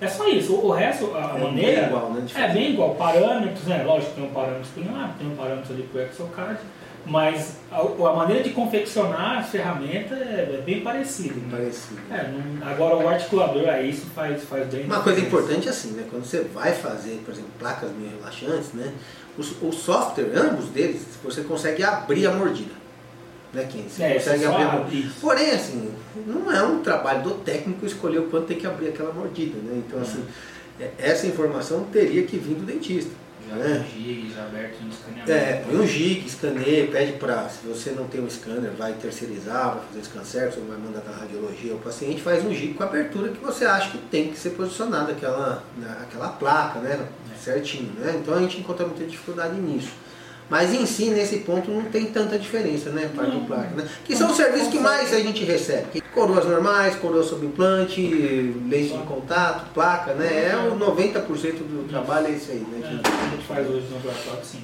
É 0.02 0.08
só 0.08 0.28
isso, 0.28 0.56
o 0.56 0.72
resto, 0.72 1.16
a 1.16 1.36
É 1.38 1.44
maneira. 1.44 1.82
bem 1.82 1.88
igual, 1.88 2.10
né, 2.12 2.26
É 2.36 2.48
bem 2.50 2.72
igual, 2.74 2.96
parâmetros, 2.96 3.64
né? 3.66 3.84
Lógico, 3.84 4.14
tem 4.16 4.24
um 4.26 4.34
parâmetro 4.34 4.68
pro 4.74 4.84
WinLab, 4.84 5.14
tem 5.18 5.28
um 5.28 5.36
parâmetro 5.36 5.74
ali 5.74 5.84
pro 5.84 6.02
ExoCAD, 6.02 6.60
mas 7.06 7.58
a, 7.72 7.80
a 7.82 8.14
maneira 8.16 8.44
de 8.44 8.52
confeccionar 8.52 9.40
a 9.40 9.44
ferramenta 9.44 10.16
é, 10.16 10.58
é 10.60 10.62
bem 10.66 10.82
parecida. 10.82 11.36
Né? 11.36 11.48
Parecido. 11.52 12.00
É, 12.10 12.30
não- 12.32 12.68
agora 12.68 12.96
o 12.98 13.08
articulador, 13.08 13.68
aí 13.70 13.90
isso 13.90 14.06
faz, 14.16 14.44
faz 14.44 14.68
bem. 14.68 14.86
Uma 14.86 15.02
coisa 15.02 15.20
importante 15.20 15.68
é 15.68 15.72
assim, 15.72 15.92
né? 15.92 16.06
Quando 16.10 16.24
você 16.26 16.42
vai 16.54 16.72
fazer, 16.74 17.22
por 17.26 17.32
exemplo, 17.34 17.50
placas 17.60 17.90
meio 17.92 18.12
relaxantes, 18.18 18.74
né? 18.74 18.92
O, 19.38 19.68
o 19.68 19.74
software, 19.74 20.32
ambos 20.36 20.66
deles, 20.70 21.02
você 21.24 21.42
consegue 21.42 21.84
abrir 21.84 22.28
a 22.28 22.32
mordida. 22.32 22.72
Né, 23.54 23.68
Ken? 23.72 23.84
Você 23.88 24.04
É, 24.04 24.14
consegue 24.16 24.46
abrir 24.46 24.64
a 24.64 24.72
mordida. 24.72 25.08
isso. 25.08 25.16
Porém, 25.22 25.52
assim, 25.52 25.92
não 26.26 26.52
é 26.52 26.64
um 26.64 26.82
trabalho 26.82 27.22
do 27.24 27.32
técnico 27.36 27.86
escolher 27.86 28.20
o 28.20 28.24
quanto 28.24 28.48
tem 28.48 28.58
que 28.58 28.66
abrir 28.66 28.90
aquela 28.90 29.12
mordida, 29.12 29.58
né? 29.58 29.82
Então, 29.88 30.02
assim, 30.02 30.24
é, 30.80 30.90
essa 30.98 31.28
informação 31.28 31.84
teria 31.92 32.24
que 32.24 32.38
vir 32.38 32.56
do 32.56 32.66
dentista. 32.66 33.12
Já 33.50 33.56
né? 33.56 33.86
com 33.86 34.00
gig, 34.00 34.32
já 34.34 34.44
aberto 34.44 34.82
no 34.82 34.90
escaneamento. 34.90 35.32
É, 35.32 35.64
põe 35.66 35.76
um 35.80 35.88
gig, 35.88 36.26
escaneia, 36.26 36.88
pede 36.88 37.14
para, 37.14 37.50
se 37.50 37.66
você 37.68 37.92
não 37.92 38.08
tem 38.08 38.22
um 38.22 38.30
scanner, 38.30 38.72
vai 38.78 38.94
terceirizar, 38.94 39.76
vai 39.76 39.84
fazer 39.88 40.00
o 40.00 40.04
scan 40.06 40.24
certo, 40.24 40.60
vai 40.68 40.78
mandar 40.78 41.02
da 41.02 41.12
radiologia 41.16 41.74
ao 41.74 41.80
paciente, 41.80 42.22
faz 42.22 42.44
um 42.46 42.54
gig 42.54 42.74
com 42.74 42.84
a 42.84 42.86
abertura 42.88 43.30
que 43.32 43.44
você 43.44 43.66
acha 43.66 43.92
que 43.92 43.98
tem 43.98 44.30
que 44.30 44.38
ser 44.40 44.52
posicionada 44.52 45.12
aquela, 45.12 45.64
na- 45.78 45.94
aquela 46.04 46.30
placa, 46.30 46.80
né? 46.80 47.00
Certinho, 47.44 47.92
né? 48.00 48.16
Então 48.22 48.34
a 48.36 48.40
gente 48.40 48.60
encontra 48.60 48.86
muita 48.86 49.04
dificuldade 49.06 49.60
nisso. 49.60 49.90
Mas 50.50 50.74
em 50.74 50.86
si, 50.86 51.06
nesse 51.10 51.40
ponto, 51.40 51.72
não 51.72 51.84
tem 51.86 52.06
tanta 52.08 52.38
diferença, 52.38 52.90
né? 52.90 53.10
Parte 53.16 53.32
de 53.40 53.46
placa, 53.46 53.70
né? 53.76 53.88
Que 54.06 54.16
são 54.16 54.30
os 54.30 54.36
serviços 54.38 54.68
que 54.70 54.78
mais 54.80 55.14
a 55.14 55.20
gente 55.20 55.44
recebe. 55.44 56.03
Coroas 56.14 56.46
normais, 56.46 56.96
coroa 56.98 57.24
sob 57.24 57.46
implante, 57.46 58.02
lente 58.70 58.94
de 58.94 59.04
contato, 59.06 59.66
placa, 59.74 60.14
né? 60.14 60.50
É 60.52 60.56
o 60.56 60.76
90% 60.78 61.58
do 61.64 61.88
trabalho 61.90 62.28
é 62.28 62.32
isso 62.32 62.52
aí, 62.52 62.60
né? 62.60 62.80
É, 62.84 62.88
que- 63.02 63.10
a 63.10 63.30
gente 63.32 63.44
faz 63.48 63.68
hoje 63.68 63.88
no 63.90 63.96
laboratório, 63.96 64.46
sim. 64.46 64.64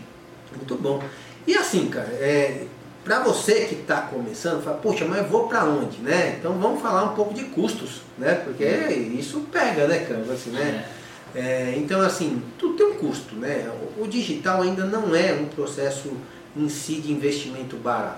muito 0.55 0.75
bom. 0.75 1.01
E 1.47 1.55
assim, 1.55 1.87
cara, 1.87 2.07
é, 2.11 2.65
para 3.03 3.19
você 3.21 3.65
que 3.65 3.75
está 3.75 4.01
começando, 4.01 4.63
fala, 4.63 4.77
poxa, 4.77 5.05
mas 5.05 5.19
eu 5.19 5.23
vou 5.25 5.47
para 5.47 5.63
onde, 5.63 5.97
né? 5.99 6.35
Então 6.39 6.53
vamos 6.53 6.81
falar 6.81 7.03
um 7.05 7.15
pouco 7.15 7.33
de 7.33 7.45
custos, 7.45 8.01
né? 8.17 8.35
Porque 8.35 8.63
isso 8.65 9.39
pega, 9.51 9.87
né, 9.87 9.99
cara? 9.99 10.21
Assim, 10.31 10.51
né? 10.51 10.85
É, 11.33 11.73
então, 11.77 12.01
assim, 12.01 12.41
tudo 12.59 12.75
tem 12.75 12.85
um 12.87 12.93
custo, 12.95 13.35
né? 13.35 13.67
O, 13.97 14.03
o 14.03 14.07
digital 14.07 14.61
ainda 14.61 14.85
não 14.85 15.15
é 15.15 15.33
um 15.33 15.45
processo 15.45 16.11
em 16.55 16.67
si 16.69 16.95
de 16.95 17.11
investimento 17.11 17.75
barato, 17.77 18.17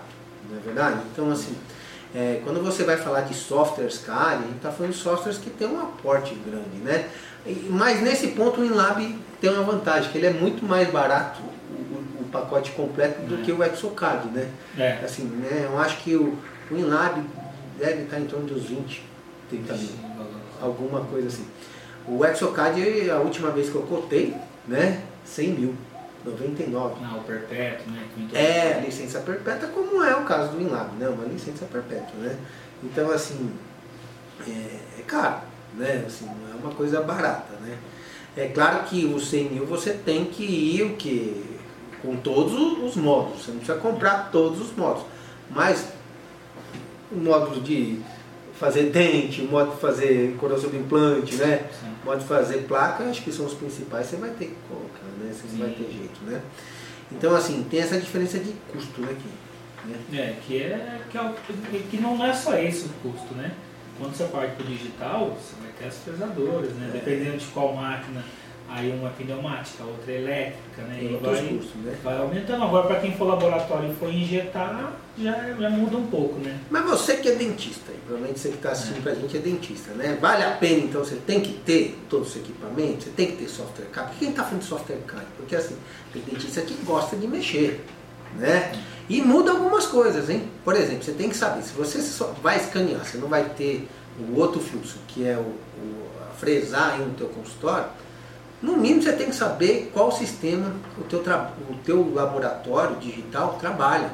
não 0.50 0.58
é 0.58 0.62
verdade? 0.62 1.00
Então, 1.14 1.30
assim, 1.32 1.54
é, 2.14 2.42
quando 2.44 2.62
você 2.64 2.84
vai 2.84 2.98
falar 2.98 3.22
de 3.22 3.34
softwares 3.34 4.00
CAD, 4.00 4.36
a 4.44 4.48
gente 4.48 4.56
está 4.58 4.72
falando 4.72 4.92
de 4.92 4.98
softwares 4.98 5.38
que 5.38 5.50
tem 5.50 5.68
um 5.68 5.80
aporte 5.80 6.36
grande, 6.46 6.78
né? 6.84 7.08
Mas 7.70 8.02
nesse 8.02 8.28
ponto 8.30 8.62
o 8.62 8.66
InLab 8.66 9.16
tem 9.40 9.50
uma 9.50 9.64
vantagem, 9.64 10.12
que 10.12 10.18
ele 10.18 10.28
é 10.28 10.34
muito 10.34 10.64
mais 10.66 10.90
barato, 10.92 11.42
o, 11.42 11.74
o- 11.74 12.22
o 12.22 12.24
pacote 12.32 12.72
completo, 12.72 13.22
do 13.24 13.36
É. 13.42 13.44
que 13.44 13.52
o 13.52 13.64
ExoCAD, 13.64 14.28
né? 14.30 14.48
É. 14.78 15.00
Assim, 15.04 15.24
né? 15.24 15.68
Eu 15.72 15.80
acho 15.80 15.98
que 16.04 16.16
o, 16.16 16.38
o 16.70 16.78
InLab 16.78 17.22
deve 17.80 18.04
estar 18.04 18.20
em 18.20 18.26
torno 18.26 18.46
dos 18.46 18.64
20, 18.66 19.04
30 19.50 19.74
mil 19.74 19.90
alguma 20.62 21.02
coisa 21.02 21.28
assim. 21.30 21.46
O 22.08 22.24
ExoCAD, 22.26 23.10
a 23.10 23.18
última 23.18 23.50
vez 23.50 23.70
que 23.70 23.76
eu 23.76 23.82
cotei, 23.84 24.36
né, 24.68 25.02
100 25.26 25.48
mil, 25.50 25.76
99. 26.26 26.96
Ah, 27.04 27.18
o 27.18 27.24
perpétuo, 27.24 27.92
né? 27.92 28.08
É, 28.34 28.82
licença 28.86 29.20
perpétua, 29.20 29.70
como 29.70 30.04
é 30.04 30.16
o 30.16 30.24
caso 30.24 30.52
do 30.52 30.58
WinLab, 30.58 30.96
né, 30.98 31.08
uma 31.08 31.26
licença 31.26 31.66
perpétua, 31.66 32.20
né. 32.20 32.38
Então, 32.84 33.12
assim, 33.12 33.52
é, 34.48 35.00
é 35.00 35.04
caro, 35.06 35.42
né, 35.76 36.04
assim, 36.06 36.26
não 36.26 36.52
é 36.52 36.56
uma 36.64 36.74
coisa 36.74 37.02
barata, 37.02 37.54
né. 37.62 37.78
É 38.36 38.48
claro 38.48 38.84
que 38.86 39.06
os 39.06 39.30
100 39.30 39.50
mil 39.50 39.66
você 39.66 39.94
tem 39.94 40.26
que 40.26 40.44
ir 40.44 40.84
o 40.84 40.96
que 40.96 41.60
com 42.02 42.16
todos 42.16 42.54
os 42.54 42.96
módulos, 42.96 43.44
você 43.44 43.52
não 43.52 43.58
precisa 43.58 43.78
comprar 43.78 44.32
todos 44.32 44.60
os 44.60 44.76
módulos, 44.76 45.06
mas 45.50 45.90
o 47.12 47.18
módulo 47.18 47.62
de 47.62 48.02
fazer 48.62 48.92
dente, 48.92 49.42
o 49.42 49.46
módulo 49.46 49.74
de 49.74 49.82
fazer 49.82 50.36
coroa 50.40 50.60
sobre 50.60 50.78
implante, 50.78 51.34
né, 51.36 51.66
Sim. 51.80 51.92
modo 52.06 52.20
de 52.20 52.28
fazer 52.28 52.60
placa, 52.68 53.04
acho 53.06 53.24
que 53.24 53.32
são 53.32 53.48
os 53.48 53.56
principais, 53.56 54.06
você 54.06 54.18
vai 54.18 54.30
ter 54.30 54.46
que 54.46 54.56
colocar, 54.70 55.04
né? 55.20 55.34
Você 55.34 55.48
não 55.52 55.66
vai 55.66 55.70
ter 55.72 55.92
jeito, 55.92 56.24
né? 56.26 56.40
Então, 57.12 57.36
assim, 57.36 57.66
tem 57.70 57.80
essa 57.80 58.00
diferença 58.00 58.38
de 58.38 58.54
custo, 58.72 59.02
né? 59.02 59.10
Aqui, 59.10 59.90
né? 59.90 60.20
É, 60.20 60.36
que, 60.46 60.58
é, 60.62 61.02
que, 61.10 61.18
é 61.18 61.84
que 61.90 61.98
não 61.98 62.24
é 62.24 62.32
só 62.34 62.56
esse 62.56 62.86
o 62.86 62.90
custo, 63.02 63.34
né? 63.34 63.52
Quando 63.98 64.16
você 64.16 64.26
parte 64.26 64.56
para 64.56 64.64
o 64.64 64.68
digital, 64.68 65.30
você 65.30 65.56
vai 65.60 65.72
ter 65.80 65.86
as 65.88 65.96
pesadoras, 65.96 66.72
né? 66.74 66.92
É. 66.94 67.00
Dependendo 67.00 67.38
de 67.38 67.46
qual 67.48 67.74
máquina, 67.74 68.24
aí 68.74 68.92
uma 68.92 69.10
é 69.10 69.12
pneumática, 69.12 69.84
outra 69.84 70.12
é 70.12 70.18
elétrica, 70.18 70.82
né? 70.84 71.00
E 71.02 71.18
vai, 71.22 71.48
custos, 71.48 71.76
né? 71.84 71.96
vai 72.04 72.18
aumentando. 72.18 72.64
Agora, 72.64 72.88
para 72.88 73.00
quem 73.00 73.14
for 73.14 73.26
laboratório 73.26 73.92
e 73.92 73.96
for 73.96 74.12
injetar, 74.12 74.94
já, 75.18 75.54
já 75.60 75.70
muda 75.70 75.98
um 75.98 76.08
pouco, 76.08 76.40
né? 76.40 76.58
Mas 76.70 76.86
você 76.86 77.18
que 77.18 77.28
é 77.28 77.36
dentista, 77.36 77.92
e 77.92 77.98
provavelmente 78.06 78.40
você 78.40 78.50
que 78.50 78.56
está 78.56 78.72
assistindo 78.72 79.04
pra 79.04 79.14
gente 79.14 79.36
é 79.36 79.40
dentista, 79.40 79.92
né? 79.94 80.18
Vale 80.22 80.44
a 80.44 80.52
pena, 80.52 80.86
então, 80.86 81.04
você 81.04 81.16
tem 81.16 81.42
que 81.42 81.54
ter 81.54 82.00
todo 82.10 82.26
esse 82.26 82.40
equipamento, 82.40 83.04
você 83.04 83.10
tem 83.10 83.28
que 83.28 83.38
ter 83.38 83.50
software 83.50 83.88
CAD. 83.92 84.10
Por 84.10 84.18
que 84.18 84.24
a 84.24 84.28
gente 84.28 84.38
está 84.38 84.44
falando 84.44 84.62
de 84.62 84.68
software 84.68 84.98
CAD? 85.06 85.26
Porque, 85.36 85.56
assim, 85.56 85.76
tem 86.14 86.22
dentista 86.22 86.62
que 86.62 86.74
gosta 86.86 87.18
de 87.18 87.28
mexer, 87.28 87.84
né? 88.38 88.72
E 89.10 89.22
muda 89.22 89.52
algumas 89.52 89.86
coisas, 89.86 90.30
hein? 90.30 90.48
Por 90.64 90.76
exemplo, 90.76 91.04
você 91.04 91.12
tem 91.12 91.28
que 91.28 91.36
saber, 91.36 91.62
se 91.64 91.74
você 91.74 92.02
só 92.02 92.34
vai 92.42 92.58
escanear, 92.58 93.04
você 93.04 93.18
não 93.18 93.28
vai 93.28 93.44
ter 93.50 93.88
o 94.18 94.40
outro 94.40 94.62
fluxo, 94.62 94.98
que 95.08 95.28
é 95.28 95.36
o, 95.36 95.42
o 95.42 96.12
a 96.22 96.34
fresar 96.36 96.94
aí 96.94 97.00
no 97.00 97.14
teu 97.14 97.28
consultório, 97.28 97.88
no 98.62 98.78
mínimo 98.78 99.02
você 99.02 99.14
tem 99.14 99.28
que 99.30 99.36
saber 99.36 99.90
qual 99.94 100.12
sistema 100.12 100.72
o 101.00 101.04
teu, 101.04 101.20
o 101.20 101.76
teu 101.84 102.14
laboratório 102.14 102.96
digital 102.98 103.58
trabalha. 103.60 104.12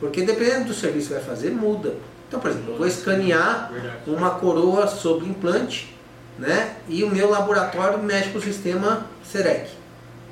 Porque 0.00 0.22
dependendo 0.22 0.66
do 0.66 0.74
serviço 0.74 1.08
que 1.08 1.14
vai 1.14 1.22
fazer, 1.22 1.50
muda. 1.50 1.94
Então, 2.28 2.40
por 2.40 2.50
exemplo, 2.50 2.72
eu 2.72 2.78
vou 2.78 2.86
escanear 2.86 3.70
uma 4.06 4.30
coroa 4.30 4.86
sobre 4.88 5.26
implante, 5.26 5.94
né? 6.38 6.76
E 6.88 7.02
o 7.04 7.08
meu 7.10 7.30
laboratório 7.30 7.98
mexe 7.98 8.30
com 8.30 8.38
o 8.38 8.42
sistema 8.42 9.06
SEREC. 9.24 9.70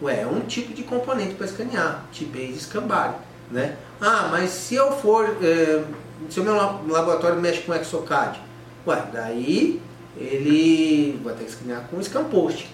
Ué, 0.03 0.21
é 0.23 0.27
um 0.27 0.41
tipo 0.41 0.75
de 0.75 0.83
componente 0.83 1.35
para 1.35 1.47
escanear, 1.47 2.03
T-Base 2.13 2.61
Scambari, 2.61 3.15
né? 3.51 3.77
Ah, 4.01 4.29
mas 4.31 4.51
se 4.51 4.75
eu 4.75 4.91
for, 4.93 5.37
eh, 5.41 5.83
se 6.29 6.41
o 6.41 6.45
meu 6.45 6.55
la- 6.57 6.81
laboratório 6.89 7.41
mexe 7.41 7.61
com 7.63 7.73
ExoCAD, 7.73 8.41
ué, 8.87 9.03
daí 9.13 9.81
ele 10.17 11.21
vai 11.23 11.35
ter 11.35 11.45
que 11.45 11.51
escanear 11.51 11.83
com 11.91 12.03
Scampost. 12.03 12.69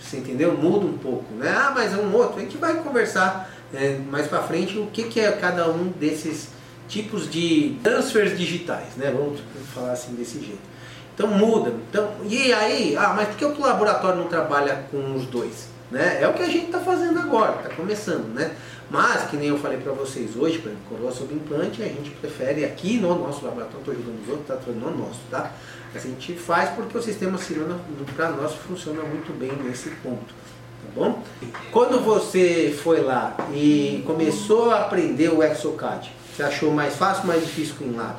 Você 0.00 0.18
entendeu? 0.18 0.56
Muda 0.56 0.86
um 0.86 0.98
pouco, 0.98 1.32
né? 1.34 1.48
Ah, 1.48 1.72
mas 1.74 1.92
é 1.92 1.96
um 1.96 2.14
outro. 2.14 2.38
A 2.38 2.42
gente 2.42 2.56
vai 2.56 2.74
conversar 2.82 3.50
é, 3.72 3.98
mais 4.10 4.26
pra 4.26 4.42
frente 4.42 4.78
o 4.78 4.86
que, 4.86 5.04
que 5.04 5.20
é 5.20 5.32
cada 5.32 5.68
um 5.70 5.88
desses 5.88 6.48
tipos 6.88 7.30
de 7.30 7.76
transfers 7.82 8.36
digitais, 8.36 8.96
né? 8.96 9.10
Vamos 9.10 9.40
falar 9.74 9.92
assim 9.92 10.14
desse 10.14 10.40
jeito. 10.40 10.74
Então 11.14 11.28
muda. 11.28 11.72
Então, 11.88 12.10
e 12.28 12.52
aí, 12.52 12.96
ah, 12.96 13.14
mas 13.16 13.28
por 13.28 13.36
que 13.36 13.44
o 13.44 13.60
laboratório 13.60 14.18
não 14.20 14.28
trabalha 14.28 14.84
com 14.90 15.14
os 15.14 15.26
dois? 15.26 15.68
Né? 15.90 16.20
É 16.20 16.26
o 16.26 16.34
que 16.34 16.42
a 16.42 16.48
gente 16.48 16.66
está 16.66 16.80
fazendo 16.80 17.20
agora, 17.20 17.56
está 17.62 17.74
começando, 17.74 18.34
né? 18.34 18.54
Mas, 18.90 19.30
que 19.30 19.36
nem 19.36 19.48
eu 19.48 19.58
falei 19.58 19.78
para 19.78 19.92
vocês 19.92 20.36
hoje, 20.36 20.58
por 20.58 20.68
exemplo, 20.68 20.86
coroa 20.88 21.12
sobre 21.12 21.36
implante, 21.36 21.82
a 21.82 21.86
gente 21.86 22.10
prefere 22.10 22.64
aqui 22.64 22.98
no 22.98 23.14
nosso 23.14 23.44
laboratório, 23.44 23.78
estou 23.78 23.94
ajudando 23.94 24.22
os 24.22 24.28
outros, 24.28 24.46
tá 24.46 24.56
falando 24.56 24.80
no 24.80 24.98
nosso, 24.98 25.20
tá? 25.30 25.52
A 25.94 25.98
gente 25.98 26.34
faz 26.34 26.70
porque 26.70 26.98
o 26.98 27.02
sistema 27.02 27.38
Cirana, 27.38 27.78
para 28.16 28.30
nós, 28.30 28.54
funciona 28.54 29.02
muito 29.02 29.32
bem 29.38 29.52
nesse 29.62 29.90
ponto, 29.90 30.26
tá 30.26 30.90
bom? 30.94 31.22
Quando 31.70 32.00
você 32.00 32.76
foi 32.82 33.00
lá 33.00 33.36
e 33.52 34.02
começou 34.04 34.70
a 34.70 34.80
aprender 34.80 35.28
o 35.28 35.42
ExoCAD, 35.42 36.10
você 36.34 36.42
achou 36.42 36.72
mais 36.72 36.96
fácil 36.96 37.22
ou 37.22 37.28
mais 37.28 37.42
difícil 37.42 37.76
que 37.76 37.84
o 37.84 37.86
InLab? 37.86 38.16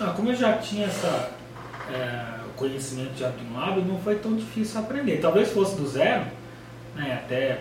Ah, 0.00 0.12
como 0.16 0.30
eu 0.30 0.34
já 0.34 0.54
tinha 0.58 0.86
essa, 0.86 1.30
é, 1.92 2.24
o 2.48 2.54
conhecimento 2.56 3.12
de 3.12 3.22
Lab, 3.54 3.80
não 3.82 3.98
foi 4.00 4.16
tão 4.16 4.34
difícil 4.34 4.80
aprender. 4.80 5.18
Talvez 5.20 5.52
fosse 5.52 5.76
do 5.76 5.86
zero, 5.86 6.24
né, 6.96 7.20
até... 7.24 7.60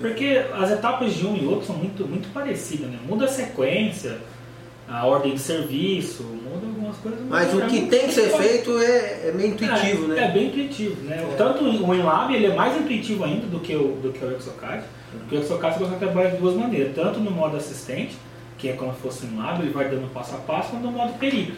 Porque 0.00 0.44
as 0.52 0.70
etapas 0.70 1.14
de 1.14 1.26
um 1.26 1.36
e 1.36 1.46
outro 1.46 1.66
são 1.66 1.76
muito, 1.76 2.06
muito 2.06 2.30
parecidas, 2.32 2.90
né? 2.90 2.98
Muda 3.06 3.24
a 3.24 3.28
sequência, 3.28 4.18
a 4.88 5.06
ordem 5.06 5.34
de 5.34 5.40
serviço, 5.40 6.22
muda 6.22 6.66
algumas 6.86 6.96
coisas. 6.98 7.20
Mas 7.28 7.54
o 7.54 7.62
é 7.62 7.66
que 7.66 7.86
tem 7.86 8.06
que 8.06 8.14
ser 8.14 8.30
feito 8.36 8.78
é, 8.78 9.28
é 9.28 9.32
meio 9.34 9.50
intuitivo, 9.50 10.04
é, 10.04 10.08
né? 10.08 10.24
É 10.24 10.30
bem 10.30 10.46
intuitivo, 10.46 11.02
né? 11.02 11.16
É. 11.16 11.36
Tanto 11.36 11.64
o 11.64 11.90
WinLab 11.90 12.34
ele 12.34 12.46
é 12.46 12.54
mais 12.54 12.76
intuitivo 12.76 13.24
ainda 13.24 13.46
do 13.46 13.60
que 13.60 13.74
o, 13.74 13.96
do 13.96 14.12
que 14.12 14.24
o 14.24 14.32
ExoCAD. 14.32 14.84
Porque 15.12 15.36
o 15.36 15.40
ExoCAD 15.40 15.74
você 15.74 15.84
consegue 15.84 16.04
trabalhar 16.04 16.30
de 16.30 16.36
duas 16.36 16.54
maneiras. 16.54 16.94
Tanto 16.94 17.20
no 17.20 17.30
modo 17.30 17.56
assistente, 17.56 18.16
que 18.58 18.68
é 18.68 18.72
como 18.74 18.94
se 18.94 19.00
fosse 19.00 19.26
um 19.26 19.30
WinLab, 19.30 19.62
ele 19.62 19.72
vai 19.72 19.88
dando 19.88 20.12
passo 20.12 20.34
a 20.34 20.38
passo, 20.38 20.70
quanto 20.70 20.84
no 20.84 20.92
modo 20.92 21.18
perito. 21.18 21.54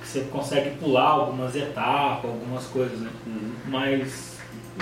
Que 0.00 0.08
você 0.08 0.20
consegue 0.30 0.70
pular 0.76 1.08
algumas 1.08 1.54
etapas, 1.54 2.30
algumas 2.30 2.64
coisas, 2.64 2.98
né? 2.98 3.10
Uhum. 3.26 3.52
Mas 3.66 4.38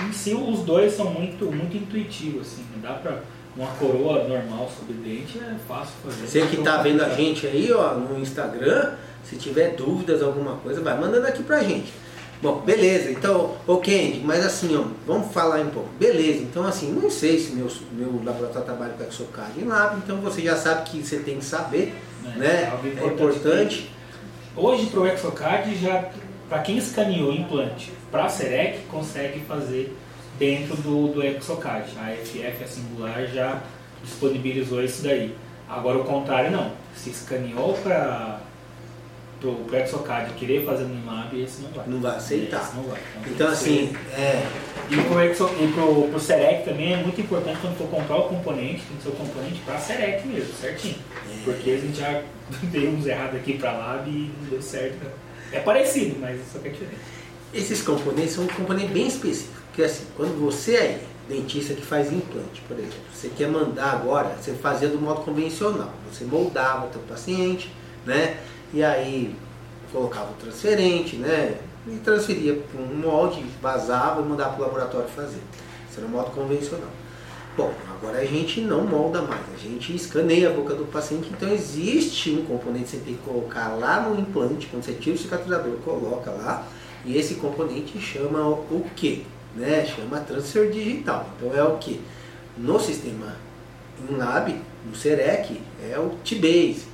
em 0.07 0.13
si 0.13 0.33
os 0.33 0.59
dois 0.59 0.93
são 0.93 1.11
muito, 1.11 1.45
muito 1.45 1.75
intuitivos, 1.75 2.47
assim. 2.47 2.61
né? 2.61 2.79
Dá 2.81 2.93
pra, 2.93 3.19
uma 3.55 3.71
coroa 3.71 4.25
normal 4.25 4.69
sobre 4.69 4.93
o 4.93 4.97
dente 4.97 5.37
é 5.39 5.55
fácil 5.67 5.93
fazer. 6.03 6.27
Você 6.27 6.47
que 6.47 6.57
está 6.57 6.81
vendo 6.81 7.03
a 7.03 7.09
gente 7.09 7.45
aí 7.45 7.71
ó, 7.73 7.95
no 7.95 8.19
Instagram, 8.19 8.93
se 9.23 9.35
tiver 9.35 9.75
dúvidas, 9.75 10.21
alguma 10.21 10.55
coisa, 10.57 10.81
vai 10.81 10.99
mandando 10.99 11.27
aqui 11.27 11.43
pra 11.43 11.61
gente. 11.61 11.91
Bom, 12.41 12.61
beleza, 12.61 13.11
então, 13.11 13.57
ok, 13.67 14.21
mas 14.23 14.45
assim, 14.45 14.73
ó, 14.77 14.85
vamos 15.05 15.33
falar 15.33 15.59
um 15.59 15.69
pouco. 15.69 15.89
Beleza, 15.99 16.41
então 16.41 16.65
assim, 16.65 16.89
não 16.91 17.09
sei 17.09 17.37
se 17.37 17.51
meu, 17.51 17.67
meu 17.91 18.21
laboratório 18.23 18.65
trabalha 18.65 18.93
com 18.93 19.03
exocard 19.03 19.59
em 19.59 19.65
lab, 19.65 19.97
então 19.97 20.17
você 20.21 20.41
já 20.41 20.55
sabe 20.55 20.89
que 20.89 21.03
você 21.03 21.17
tem 21.17 21.39
que 21.39 21.43
saber, 21.43 21.93
é, 22.25 22.37
né? 22.37 22.47
É, 22.47 23.03
é 23.03 23.07
importante. 23.07 23.91
Hoje 24.55 24.85
para 24.85 24.99
o 25.01 25.07
exocard, 25.07 25.75
já, 25.75 26.09
para 26.47 26.59
quem 26.59 26.77
escaneou 26.77 27.33
implante 27.33 27.91
para 28.09 28.25
a 28.25 28.29
Serec, 28.29 28.79
consegue 28.89 29.41
fazer 29.41 29.95
dentro 30.37 30.75
do, 30.77 31.09
do 31.09 31.23
exocard. 31.23 31.91
A 31.97 32.15
FF, 32.15 32.63
a 32.63 32.67
singular, 32.67 33.27
já 33.27 33.61
disponibilizou 34.01 34.81
isso 34.81 35.03
daí. 35.03 35.35
Agora 35.67 35.97
o 35.97 36.03
contrário 36.05 36.51
não. 36.51 36.71
Se 36.95 37.09
escaneou 37.09 37.73
para 37.83 38.39
pro, 39.39 39.55
pro 39.55 39.77
ExoCAD 39.77 40.33
querer 40.33 40.65
fazer 40.65 40.83
no 40.83 40.95
Inlab, 40.95 41.41
esse 41.41 41.61
não 41.61 41.71
vai. 41.71 41.87
Não 41.87 41.99
vai 41.99 42.17
aceitar. 42.17 42.75
Não 42.75 42.83
vai. 42.83 42.99
Então, 43.21 43.31
então 43.33 43.47
assim, 43.47 43.95
é. 44.13 44.45
E 44.89 44.95
pro, 45.03 45.21
Exo, 45.21 45.49
e 45.61 45.71
pro, 45.71 46.07
pro 46.09 46.19
Serec 46.19 46.65
também 46.65 46.93
é 46.93 46.97
muito 46.97 47.21
importante 47.21 47.59
quando 47.61 47.77
for 47.77 47.87
comprar 47.87 48.17
o 48.17 48.23
componente, 48.23 48.81
tem 48.81 48.97
que 48.97 49.03
ser 49.03 49.09
o 49.09 49.11
componente 49.13 49.59
para 49.61 49.77
Serec 49.77 50.27
mesmo, 50.27 50.53
certinho. 50.53 50.95
É. 51.29 51.43
Porque 51.43 51.71
a 51.71 51.77
gente 51.77 51.97
já 51.97 52.23
deu 52.63 52.89
uns 52.89 53.05
errados 53.05 53.35
aqui 53.35 53.57
para 53.57 53.71
Lab 53.71 54.09
e 54.09 54.31
não 54.41 54.49
deu 54.49 54.61
certo. 54.61 54.97
É 55.51 55.59
parecido, 55.59 56.17
mas 56.19 56.39
só 56.51 56.59
que 56.59 56.67
é 56.67 56.71
diferente. 56.71 57.01
Esses 57.53 57.81
componentes 57.81 58.33
são 58.33 58.43
um 58.43 58.47
componente 58.47 58.91
bem 58.91 59.07
específico. 59.07 59.59
Porque 59.67 59.83
assim, 59.83 60.05
quando 60.15 60.39
você 60.39 60.75
aí, 60.75 61.01
dentista 61.27 61.73
que 61.73 61.85
faz 61.85 62.11
implante, 62.11 62.61
por 62.67 62.77
exemplo, 62.77 62.97
você 63.13 63.29
quer 63.29 63.47
mandar 63.47 63.91
agora, 63.93 64.35
você 64.39 64.53
fazia 64.53 64.89
do 64.89 64.99
modo 64.99 65.21
convencional. 65.21 65.93
Você 66.11 66.25
moldava 66.25 66.87
o 66.87 66.89
teu 66.89 67.01
paciente, 67.01 67.71
né? 68.05 68.37
E 68.73 68.83
aí 68.83 69.35
colocava 69.91 70.31
o 70.31 70.35
transferente, 70.35 71.15
né? 71.15 71.57
E 71.87 71.97
transferia 71.97 72.55
para 72.55 72.81
um 72.81 72.95
molde, 72.95 73.43
vazava 73.61 74.21
e 74.21 74.25
mandava 74.25 74.53
para 74.53 74.59
o 74.59 74.65
laboratório 74.65 75.07
fazer. 75.09 75.41
Isso 75.89 75.99
era 75.99 76.05
o 76.05 76.09
modo 76.09 76.31
convencional. 76.31 76.89
Bom, 77.57 77.73
agora 77.91 78.19
a 78.19 78.25
gente 78.25 78.61
não 78.61 78.85
molda 78.85 79.21
mais, 79.21 79.41
a 79.53 79.57
gente 79.57 79.93
escaneia 79.93 80.49
a 80.49 80.53
boca 80.53 80.75
do 80.75 80.85
paciente, 80.85 81.29
então 81.29 81.49
existe 81.49 82.29
um 82.31 82.45
componente 82.45 82.85
que 82.85 82.91
você 82.91 82.97
tem 82.99 83.15
que 83.15 83.21
colocar 83.21 83.69
lá 83.69 84.01
no 84.01 84.17
implante, 84.17 84.67
quando 84.67 84.83
você 84.83 84.93
tira 84.93 85.15
o 85.15 85.19
cicatrizador, 85.19 85.73
coloca 85.83 86.31
lá, 86.31 86.65
e 87.03 87.17
esse 87.17 87.35
componente 87.35 87.99
chama 87.99 88.47
o 88.47 88.85
quê? 88.95 89.23
Né? 89.55 89.85
Chama 89.85 90.19
transfer 90.19 90.69
digital. 90.69 91.27
Então 91.35 91.53
é 91.53 91.63
o 91.63 91.77
que? 91.77 91.99
No 92.57 92.79
sistema 92.79 93.35
InLab, 94.09 94.55
no 94.85 94.95
SEREC, 94.95 95.59
é 95.83 95.97
o 95.99 96.11
T-Base 96.23 96.85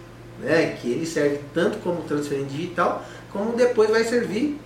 né? 0.46 0.78
que 0.80 0.92
ele 0.92 1.06
serve 1.06 1.40
tanto 1.54 1.80
como 1.80 2.04
transferência 2.04 2.50
digital, 2.50 3.04
como 3.32 3.54
depois 3.54 3.90
vai 3.90 4.04
servir 4.04 4.60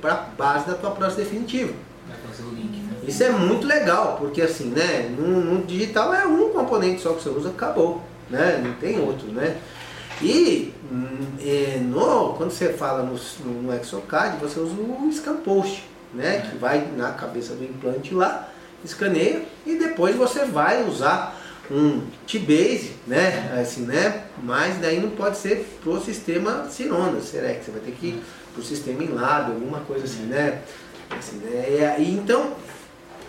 para 0.00 0.12
a 0.12 0.16
base 0.16 0.66
da 0.66 0.74
tua 0.74 0.90
prótese 0.90 1.20
definitiva. 1.20 1.72
Né? 2.08 2.16
Isso 3.06 3.22
é 3.22 3.30
muito 3.30 3.66
legal, 3.66 4.16
porque 4.18 4.40
assim, 4.40 4.70
né, 4.70 5.14
no, 5.16 5.40
no, 5.40 5.64
digital 5.64 6.12
é 6.14 6.26
um 6.26 6.50
componente 6.50 7.02
só 7.02 7.12
que 7.12 7.22
você 7.22 7.28
usa, 7.28 7.50
acabou, 7.50 8.02
né? 8.30 8.60
Não 8.64 8.72
tem 8.74 8.98
outro, 8.98 9.28
né? 9.28 9.58
E 10.20 10.72
é, 11.44 11.78
no, 11.80 12.34
quando 12.34 12.50
você 12.50 12.72
fala 12.72 13.02
no, 13.02 13.16
no 13.44 13.74
Exocad, 13.74 14.38
você 14.40 14.58
usa 14.58 14.74
o 14.74 15.12
scan 15.12 15.36
post, 15.36 15.84
né? 16.14 16.48
Que 16.50 16.56
vai 16.56 16.88
na 16.96 17.12
cabeça 17.12 17.54
do 17.54 17.62
implante 17.62 18.14
lá, 18.14 18.48
escaneia 18.84 19.42
e 19.64 19.76
depois 19.76 20.16
você 20.16 20.44
vai 20.44 20.82
usar 20.88 21.36
um 21.70 22.02
T-Base, 22.26 22.92
né? 23.06 23.58
Assim, 23.60 23.82
né? 23.82 24.24
Mas 24.42 24.78
daí 24.80 25.00
não 25.00 25.10
pode 25.10 25.36
ser 25.36 25.66
pro 25.82 26.00
sistema 26.00 26.68
Cirona, 26.70 27.20
Serex. 27.20 27.66
Você 27.66 27.70
vai 27.70 27.80
ter 27.80 27.92
que 27.92 28.06
ir 28.06 28.22
pro 28.54 28.62
sistema 28.62 29.02
Inlab, 29.02 29.52
alguma 29.52 29.80
coisa 29.80 30.04
assim, 30.04 30.22
né? 30.24 30.62
Assim, 31.10 31.36
né? 31.36 31.96
E, 31.98 32.10
então 32.12 32.54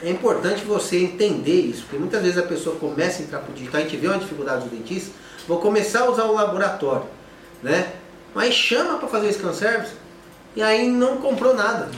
é 0.02 0.10
importante 0.10 0.64
você 0.64 0.98
entender 1.00 1.62
isso, 1.62 1.84
porque 1.84 1.98
muitas 1.98 2.22
vezes 2.22 2.38
a 2.38 2.44
pessoa 2.44 2.76
começa 2.76 3.22
a 3.22 3.26
entrar 3.26 3.40
pro 3.40 3.54
digital, 3.54 3.82
a 3.82 3.84
gente 3.84 3.98
vê 3.98 4.08
uma 4.08 4.20
dificuldade 4.20 4.66
do 4.66 4.76
dentista, 4.76 5.12
vou 5.48 5.60
começar 5.60 6.02
a 6.02 6.10
usar 6.12 6.26
o 6.26 6.34
laboratório, 6.34 7.08
né? 7.64 7.94
Mas 8.36 8.54
chama 8.54 9.00
para 9.00 9.08
fazer 9.08 9.34
scan 9.34 9.54
service 9.54 9.94
e 10.56 10.62
aí 10.62 10.88
não 10.88 11.18
comprou 11.18 11.56
nada. 11.56 11.90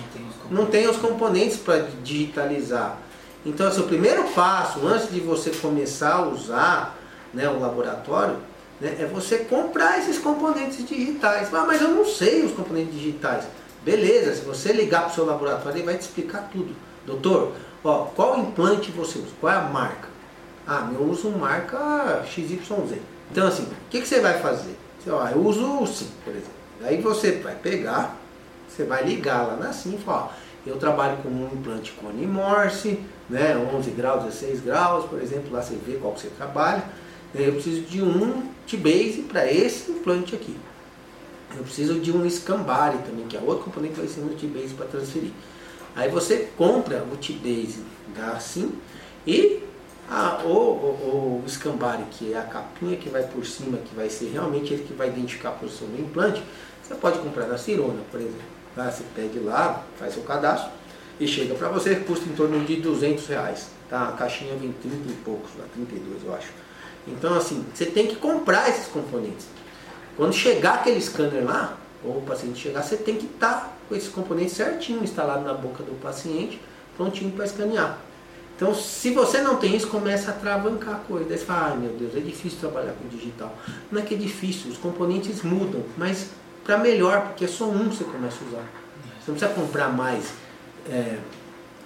Não 0.50 0.66
tem 0.66 0.88
os 0.88 0.98
componentes 0.98 1.58
para 1.58 1.88
digitalizar. 2.04 2.98
Então, 3.46 3.68
assim, 3.68 3.82
o 3.82 3.88
primeiro 3.88 4.24
passo, 4.30 4.86
antes 4.86 5.12
de 5.12 5.20
você 5.20 5.50
começar 5.52 6.16
a 6.16 6.28
usar 6.28 6.98
né, 7.34 7.48
o 7.50 7.60
laboratório, 7.60 8.38
né, 8.82 8.98
é 9.00 9.06
você 9.06 9.40
comprar 9.40 10.00
esses 10.00 10.18
componentes 10.18 10.86
digitais. 10.86 11.54
Ah, 11.54 11.66
mas 11.66 11.82
eu 11.82 11.90
não 11.90 12.06
sei 12.06 12.44
os 12.44 12.52
componentes 12.52 12.94
digitais. 12.94 13.46
Beleza, 13.84 14.36
se 14.36 14.42
você 14.42 14.74
ligar 14.74 15.04
para 15.04 15.12
o 15.12 15.14
seu 15.16 15.26
laboratório, 15.26 15.78
ele 15.78 15.86
vai 15.86 15.98
te 15.98 16.02
explicar 16.02 16.50
tudo. 16.52 16.76
Doutor, 17.06 17.54
ó, 17.84 18.06
qual 18.16 18.40
implante 18.40 18.92
você 18.92 19.20
usa? 19.20 19.30
Qual 19.40 19.52
é 19.52 19.56
a 19.56 19.62
marca? 19.62 20.10
Ah, 20.68 20.90
eu 20.94 21.04
uso 21.04 21.30
marca 21.30 22.24
XYZ. 22.26 23.00
Então, 23.32 23.48
assim, 23.48 23.64
o 23.64 23.90
que, 23.90 24.02
que 24.02 24.08
você 24.08 24.20
vai 24.20 24.40
fazer? 24.40 24.76
Você, 25.00 25.10
ó, 25.10 25.28
eu 25.30 25.40
uso 25.40 25.82
o 25.82 25.88
SIM, 25.88 26.10
por 26.24 26.32
exemplo. 26.32 26.52
Aí 26.84 27.02
você 27.02 27.32
vai 27.32 27.56
pegar, 27.56 28.16
você 28.68 28.84
vai 28.84 29.04
ligar 29.04 29.48
lá 29.48 29.56
na 29.56 29.74
SIM 29.74 29.96
e 29.96 29.98
falar, 29.98 30.26
ó, 30.26 30.30
eu 30.68 30.78
trabalho 30.78 31.18
com 31.18 31.30
um 31.30 31.50
implante 31.54 31.92
Cone 31.94 32.28
Morse, 32.28 33.00
né, 33.30 33.56
11 33.56 33.92
graus, 33.92 34.24
16 34.24 34.62
graus, 34.62 35.06
por 35.06 35.22
exemplo, 35.22 35.52
lá 35.52 35.62
você 35.62 35.76
vê 35.76 35.98
qual 35.98 36.14
que 36.14 36.22
você 36.22 36.30
trabalha. 36.30 36.84
Eu 37.34 37.54
preciso 37.54 37.82
de 37.82 38.02
um 38.02 38.50
T-Base 38.68 39.26
para 39.28 39.52
esse 39.52 39.92
implante 39.92 40.36
aqui. 40.36 40.58
Eu 41.56 41.64
preciso 41.64 42.00
de 42.00 42.12
um 42.12 42.28
Scambari 42.30 42.98
também, 43.00 43.28
que 43.28 43.38
é 43.38 43.40
outro 43.40 43.66
componente 43.66 43.94
que 43.96 44.00
vai 44.00 44.10
ser 44.10 44.22
no 44.22 44.30
T-Base 44.30 44.74
para 44.74 44.88
transferir. 44.88 45.32
Aí 45.96 46.10
você 46.10 46.50
compra 46.58 47.04
o 47.12 47.18
T-Base 47.18 47.84
da 48.16 48.40
SIM 48.40 48.72
e 49.28 49.64
a, 50.10 50.42
o, 50.44 50.50
o, 50.50 51.44
o 51.46 51.50
Scambari, 51.50 52.04
que 52.10 52.34
é 52.34 52.38
a 52.38 52.44
capinha 52.44 52.98
que 52.98 53.10
vai 53.10 53.24
por 53.24 53.46
cima, 53.46 53.78
que 53.78 53.96
vai 53.96 54.10
ser 54.10 54.32
realmente 54.32 54.74
ele 54.74 54.84
que 54.84 54.94
vai 54.94 55.10
identificar 55.10 55.50
a 55.50 55.54
posição 55.54 55.88
do 55.88 56.02
implante, 56.02 56.42
você 56.82 56.96
pode 56.96 57.20
comprar 57.20 57.46
na 57.46 57.58
Cirona, 57.58 58.02
por 58.10 58.20
exemplo. 58.20 58.42
Tá? 58.76 58.90
Você 58.90 59.04
pede 59.16 59.38
lá, 59.40 59.84
faz 60.00 60.14
seu 60.14 60.24
cadastro 60.24 60.72
e 61.20 61.28
chega 61.28 61.54
para 61.56 61.70
você, 61.70 61.96
custa 61.98 62.30
em 62.30 62.34
torno 62.34 62.64
de 62.66 62.78
200 62.78 63.28
reais. 63.28 63.68
Tá? 63.90 64.10
A 64.10 64.12
caixinha 64.14 64.56
vem 64.56 64.72
30 64.72 64.96
e 65.10 65.14
poucos, 65.24 65.50
32 65.74 66.24
eu 66.24 66.34
acho. 66.34 66.50
Então 67.08 67.34
assim, 67.34 67.66
você 67.74 67.86
tem 67.86 68.08
que 68.08 68.16
comprar 68.16 68.70
esses 68.70 68.88
componentes. 68.88 69.48
Quando 70.16 70.34
chegar 70.34 70.76
aquele 70.76 71.02
scanner 71.02 71.44
lá, 71.44 71.78
ou 72.04 72.18
o 72.18 72.22
paciente 72.22 72.60
chegar, 72.60 72.82
você 72.82 72.98
tem 72.98 73.16
que 73.16 73.26
estar 73.26 73.54
tá 73.54 73.74
com 73.88 73.96
esses 73.96 74.10
componentes 74.10 74.54
certinho 74.54 75.04
instalado 75.04 75.44
na 75.44 75.54
boca 75.54 75.84
do 75.84 76.00
paciente, 76.02 76.62
prontinho 76.96 77.32
para 77.32 77.46
escanear. 77.46 77.98
Então, 78.56 78.76
se 78.76 79.12
você 79.12 79.42
não 79.42 79.56
tem 79.56 79.74
isso, 79.74 79.88
começa 79.88 80.32
a 80.32 80.34
travancar 80.34 80.92
a 80.92 81.00
coisa. 81.00 81.30
Daí 81.30 81.38
você 81.38 81.46
fala, 81.46 81.72
ai 81.72 81.78
meu 81.78 81.92
Deus, 81.92 82.16
é 82.16 82.20
difícil 82.20 82.60
trabalhar 82.60 82.92
com 82.92 83.08
digital. 83.08 83.58
Não 83.90 84.02
é 84.02 84.06
que 84.06 84.16
é 84.16 84.18
difícil, 84.18 84.70
os 84.70 84.78
componentes 84.78 85.42
mudam, 85.44 85.82
mas 85.98 86.30
para 86.66 86.78
melhor, 86.78 87.28
porque 87.28 87.46
é 87.46 87.48
só 87.48 87.66
um 87.66 87.88
que 87.88 87.96
você 87.96 88.04
começa 88.04 88.38
a 88.44 88.48
usar. 88.50 88.66
Você 89.20 89.32
não 89.32 89.38
precisa 89.38 89.54
comprar 89.54 89.88
mais 89.88 90.34
é, 90.90 91.18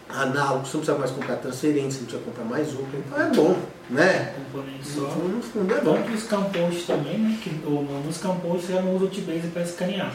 análogo, 0.10 0.66
você 0.66 0.78
não 0.78 0.84
precisa 0.84 0.98
mais 0.98 1.12
comprar 1.12 1.36
transferência, 1.38 1.92
você 1.92 2.00
não 2.00 2.06
precisa 2.06 2.24
comprar 2.24 2.46
mais 2.46 2.70
outra. 2.74 3.00
Então 3.00 3.22
é 3.22 3.30
bom, 3.30 3.58
né? 3.90 4.34
Componente 4.36 4.88
só. 4.88 5.02
No 5.02 5.42
fundo 5.42 5.74
é 5.74 5.82
bom. 5.82 5.96
Tanto 5.96 6.12
o 6.12 6.18
Scampost 6.18 6.88
também, 6.88 7.18
né? 7.18 7.38
Que, 7.42 7.62
ou, 7.66 7.84
no 7.84 8.14
Scampost 8.14 8.72
já 8.72 8.82
não 8.82 8.96
usa 8.96 9.06
o 9.06 9.10
T-Base 9.10 9.48
para 9.48 9.62
escanear. 9.64 10.14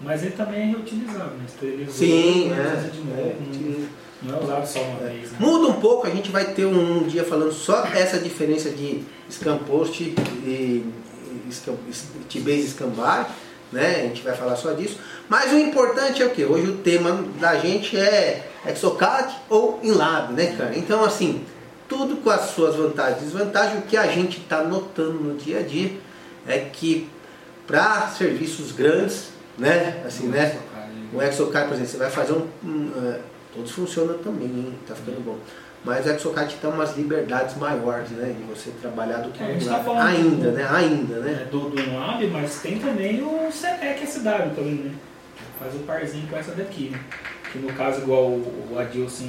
Mas 0.00 0.22
ele 0.22 0.32
também 0.32 0.62
é 0.62 0.66
reutilizável, 0.66 1.36
né? 1.36 1.44
Esterilizou, 1.46 1.94
Sim, 1.94 2.52
é. 2.52 2.90
De 2.90 3.00
novo, 3.00 3.20
é 3.20 3.36
não, 4.22 4.32
não, 4.32 4.38
é 4.38 4.42
usado 4.42 4.66
só 4.66 4.80
uma 4.80 5.00
é. 5.00 5.12
vez. 5.12 5.32
Né? 5.32 5.38
Muda 5.38 5.68
um 5.68 5.80
pouco, 5.80 6.06
a 6.06 6.10
gente 6.10 6.30
vai 6.30 6.54
ter 6.54 6.64
um, 6.64 7.02
um 7.02 7.06
dia 7.06 7.24
falando 7.24 7.52
só 7.52 7.84
essa 7.84 8.18
diferença 8.18 8.70
de 8.70 9.04
Scampost 9.30 10.02
e, 10.02 10.14
e 10.46 10.92
T-Base 12.30 12.68
Scambar 12.70 13.30
né? 13.72 13.96
A 13.96 14.02
gente 14.02 14.22
vai 14.22 14.34
falar 14.34 14.56
só 14.56 14.72
disso. 14.72 14.98
Mas 15.28 15.52
o 15.52 15.58
importante 15.58 16.22
é 16.22 16.26
o 16.26 16.30
que? 16.30 16.44
Hoje 16.44 16.68
o 16.68 16.78
tema 16.78 17.24
da 17.38 17.56
gente 17.56 17.96
é 17.96 18.48
Exocad 18.66 19.34
ou 19.48 19.80
Inlab, 19.82 20.32
né, 20.32 20.54
cara? 20.56 20.76
Então, 20.76 21.04
assim, 21.04 21.44
tudo 21.88 22.16
com 22.16 22.30
as 22.30 22.50
suas 22.50 22.76
vantagens 22.76 23.22
e 23.22 23.24
desvantagens. 23.24 23.78
O 23.78 23.86
que 23.86 23.96
a 23.96 24.06
gente 24.06 24.38
está 24.38 24.62
notando 24.62 25.14
no 25.14 25.36
dia 25.36 25.60
a 25.60 25.62
dia 25.62 25.96
é 26.46 26.58
que 26.58 27.08
para 27.66 28.08
serviços 28.08 28.72
grandes, 28.72 29.28
né? 29.58 30.02
Assim, 30.06 30.26
né? 30.26 30.58
O 31.12 31.22
Exocad, 31.22 31.66
por 31.66 31.74
exemplo, 31.74 31.90
você 31.90 31.96
vai 31.96 32.10
fazer 32.10 32.32
um. 32.32 32.46
um 32.64 32.86
uh, 32.88 33.18
todos 33.54 33.72
funcionam 33.72 34.18
também, 34.18 34.46
hein? 34.46 34.78
Tá 34.86 34.94
ficando 34.94 35.20
bom. 35.24 35.38
Mas 35.84 36.04
o 36.04 36.10
Exocad 36.10 36.54
tem 36.54 36.70
umas 36.70 36.96
liberdades 36.96 37.56
maiores, 37.56 38.10
né? 38.10 38.34
De 38.36 38.42
você 38.44 38.70
trabalhar 38.82 39.18
do 39.18 39.30
que 39.30 39.42
é, 39.42 39.46
o 39.46 39.64
tá 39.64 40.04
Ainda, 40.04 40.50
do, 40.50 40.56
né? 40.56 40.68
Ainda, 40.70 41.20
né? 41.20 41.42
É, 41.42 41.44
do, 41.46 41.70
do 41.70 41.94
Lab, 41.94 42.26
mas 42.26 42.60
tem 42.60 42.78
também 42.78 43.22
o 43.22 43.50
CETEC 43.50 44.06
SW 44.06 44.20
também, 44.54 44.74
né? 44.74 44.92
Faz 45.58 45.74
o 45.74 45.78
parzinho 45.80 46.26
com 46.28 46.36
essa 46.36 46.52
daqui, 46.52 46.90
né? 46.90 47.00
que 47.52 47.58
no 47.58 47.72
caso 47.72 48.00
igual 48.02 48.26
o, 48.26 48.68
o 48.72 48.78
Adilson 48.78 49.24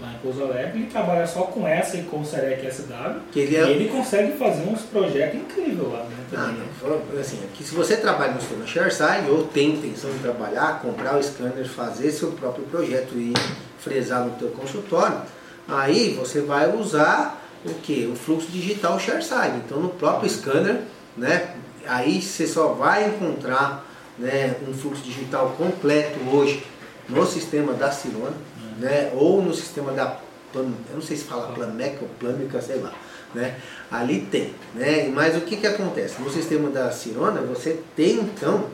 lá 0.00 0.12
em 0.12 0.18
Pouso 0.18 0.42
Alegre, 0.42 0.78
ele 0.80 0.86
trabalha 0.90 1.26
só 1.26 1.42
com 1.42 1.66
essa 1.68 1.98
e 1.98 2.02
com 2.04 2.20
o 2.20 2.24
Serec 2.24 2.66
SW, 2.66 3.20
Que 3.30 3.40
ele 3.40 3.56
é- 3.56 3.66
e 3.66 3.70
ele 3.72 3.88
consegue 3.90 4.32
fazer 4.38 4.62
uns 4.66 4.80
projetos 4.82 5.38
incríveis 5.38 5.92
lá, 5.92 6.04
né? 6.04 6.16
Ah, 6.32 6.36
Também, 6.36 6.54
né? 6.56 6.66
não, 7.12 7.20
assim, 7.20 7.38
que 7.54 7.62
se 7.62 7.74
você 7.74 7.96
trabalha 7.98 8.32
no 8.32 8.40
sistema 8.40 8.66
ShareSide 8.66 9.30
ou 9.30 9.44
tem 9.44 9.74
intenção 9.74 10.10
de 10.10 10.18
trabalhar, 10.20 10.80
comprar 10.80 11.16
o 11.18 11.22
scanner, 11.22 11.68
fazer 11.68 12.10
seu 12.10 12.32
próprio 12.32 12.64
projeto 12.64 13.12
e 13.14 13.34
fresar 13.78 14.24
no 14.24 14.30
teu 14.32 14.48
consultório, 14.48 15.20
aí 15.68 16.14
você 16.14 16.40
vai 16.40 16.74
usar 16.74 17.40
o 17.64 17.74
que? 17.74 18.06
O 18.12 18.16
fluxo 18.16 18.48
digital 18.50 18.98
ShareSide. 18.98 19.62
Então 19.64 19.80
no 19.80 19.90
próprio 19.90 20.30
scanner, 20.30 20.82
né? 21.16 21.54
Aí 21.86 22.20
você 22.20 22.46
só 22.46 22.68
vai 22.68 23.08
encontrar 23.08 23.86
né, 24.18 24.56
um 24.68 24.72
fluxo 24.72 25.02
digital 25.02 25.54
completo 25.56 26.18
hoje 26.30 26.62
no 27.08 27.26
sistema 27.26 27.72
da 27.72 27.90
Cirona, 27.90 28.36
né? 28.78 29.12
Ou 29.14 29.42
no 29.42 29.54
sistema 29.54 29.92
da 29.92 30.18
Plan, 30.52 30.72
eu 30.88 30.96
não 30.96 31.02
sei 31.02 31.16
se 31.16 31.24
fala 31.24 31.52
Plameca 31.52 31.98
ou 32.02 32.08
Plâmica, 32.18 32.60
sei 32.60 32.80
lá. 32.80 32.92
Né? 33.32 33.56
Ali 33.90 34.22
tem, 34.22 34.52
né? 34.74 35.08
Mas 35.08 35.36
o 35.36 35.42
que, 35.42 35.56
que 35.56 35.66
acontece? 35.66 36.20
No 36.20 36.30
sistema 36.30 36.68
da 36.68 36.90
Cirona, 36.90 37.40
você 37.40 37.80
tem 37.94 38.16
então, 38.16 38.66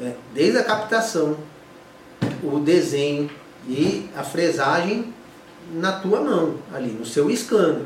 é, 0.00 0.12
desde 0.34 0.58
a 0.58 0.64
captação, 0.64 1.38
o 2.42 2.58
desenho 2.58 3.30
e 3.66 4.10
a 4.14 4.22
fresagem 4.22 5.13
na 5.72 5.92
tua 5.92 6.20
mão, 6.20 6.56
ali, 6.72 6.90
no 6.90 7.04
seu 7.04 7.34
scanner. 7.36 7.82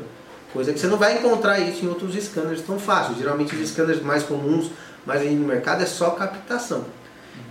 Coisa 0.51 0.73
que 0.73 0.79
você 0.79 0.87
não 0.87 0.97
vai 0.97 1.19
encontrar 1.19 1.59
isso 1.59 1.85
em 1.85 1.87
outros 1.87 2.15
scanners 2.15 2.61
tão 2.61 2.79
fácil. 2.79 3.15
Geralmente 3.15 3.55
os 3.55 3.69
scanners 3.69 4.01
mais 4.01 4.23
comuns, 4.23 4.71
mais 5.05 5.23
no 5.31 5.47
mercado, 5.47 5.83
é 5.83 5.85
só 5.85 6.11
captação. 6.11 6.85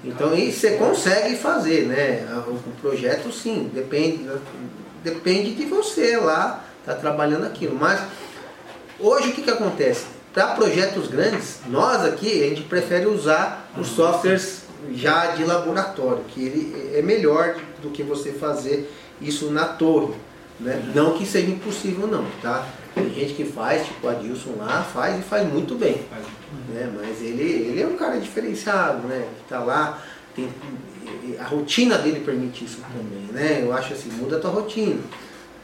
Então 0.04 0.30
aí 0.30 0.52
você 0.52 0.72
consegue 0.72 1.36
fazer, 1.36 1.86
né? 1.86 2.26
O, 2.46 2.58
projeto 2.80 3.32
sim, 3.32 3.70
depende, 3.72 4.28
depende 5.02 5.54
de 5.54 5.64
você 5.64 6.16
lá, 6.16 6.64
tá 6.84 6.94
trabalhando 6.94 7.46
aquilo. 7.46 7.76
Mas 7.76 8.00
hoje 8.98 9.30
o 9.30 9.32
que, 9.32 9.42
que 9.42 9.50
acontece? 9.50 10.06
Para 10.32 10.48
projetos 10.48 11.08
grandes, 11.08 11.60
nós 11.68 12.04
aqui 12.04 12.44
a 12.44 12.48
gente 12.48 12.62
prefere 12.62 13.06
usar 13.06 13.70
os 13.76 13.88
softwares 13.88 14.62
já 14.92 15.32
de 15.32 15.44
laboratório, 15.44 16.22
que 16.28 16.44
ele 16.44 16.92
é 16.96 17.02
melhor 17.02 17.56
do 17.82 17.90
que 17.90 18.02
você 18.02 18.32
fazer 18.32 18.92
isso 19.20 19.50
na 19.50 19.64
torre. 19.64 20.14
Né? 20.60 20.92
Não 20.94 21.16
que 21.16 21.24
seja 21.24 21.50
impossível 21.50 22.06
não, 22.06 22.24
tá? 22.42 22.66
Tem 22.94 23.08
gente 23.14 23.34
que 23.34 23.44
faz, 23.44 23.86
tipo 23.86 24.06
o 24.06 24.10
Adilson 24.10 24.54
lá, 24.58 24.82
faz 24.82 25.20
e 25.20 25.22
faz 25.22 25.46
muito 25.48 25.76
bem 25.76 26.04
né? 26.68 26.90
Mas 26.94 27.20
ele, 27.22 27.42
ele 27.42 27.82
é 27.82 27.86
um 27.86 27.96
cara 27.96 28.18
diferenciado, 28.18 29.06
né? 29.06 29.26
Que 29.38 29.48
tá 29.48 29.60
lá, 29.60 30.02
tem, 30.34 30.48
a 31.38 31.44
rotina 31.44 31.98
dele 31.98 32.20
permite 32.20 32.64
isso 32.64 32.80
também, 32.80 33.28
né? 33.32 33.62
Eu 33.62 33.72
acho 33.72 33.92
assim, 33.92 34.10
muda 34.10 34.36
a 34.36 34.40
tua 34.40 34.50
rotina. 34.50 35.00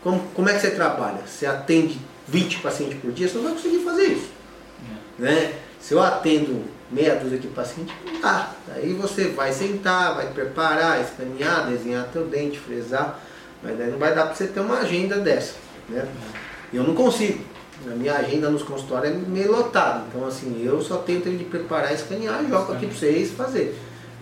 Como, 0.03 0.21
como 0.35 0.49
é 0.49 0.55
que 0.55 0.61
você 0.61 0.71
trabalha? 0.71 1.21
Você 1.27 1.47
atende 1.47 1.99
20 2.29 2.59
pacientes 2.59 2.99
por 3.01 3.13
dia, 3.13 3.29
você 3.29 3.37
não 3.37 3.45
vai 3.45 3.53
conseguir 3.53 3.79
fazer 3.79 4.05
isso, 4.05 4.29
né? 5.19 5.55
Se 5.81 5.93
eu 5.93 6.03
atendo 6.03 6.65
meia 6.91 7.15
dúzia 7.17 7.39
de 7.39 7.49
pacientes, 7.49 7.95
não 8.05 8.21
dá. 8.21 8.53
Aí 8.75 8.93
você 8.95 9.29
vai 9.29 9.53
sentar, 9.53 10.15
vai 10.15 10.29
preparar, 10.29 11.01
escanear, 11.01 11.67
desenhar 11.69 12.09
teu 12.13 12.27
dente, 12.27 12.59
fresar, 12.59 13.21
mas 13.65 13.79
daí 13.79 13.91
não 13.91 13.99
vai 13.99 14.15
dar 14.15 14.27
para 14.27 14.35
você 14.35 14.47
ter 14.47 14.61
uma 14.61 14.79
agenda 14.81 15.17
dessa, 15.19 15.55
né? 15.89 16.07
Eu 16.73 16.83
não 16.85 16.95
consigo. 16.95 17.43
A 17.87 17.95
minha 17.95 18.15
agenda 18.15 18.49
nos 18.51 18.63
consultórios 18.63 19.13
é 19.13 19.17
meio 19.17 19.51
lotada. 19.51 20.05
Então, 20.09 20.27
assim, 20.27 20.63
eu 20.65 20.81
só 20.81 20.99
tenho 20.99 21.21
tempo 21.21 21.37
de 21.37 21.45
preparar, 21.45 21.93
escanear 21.93 22.43
e 22.45 22.49
jogo 22.49 22.73
aqui 22.73 22.87
para 22.87 22.97
vocês 22.97 23.33
fazer. 23.33 23.79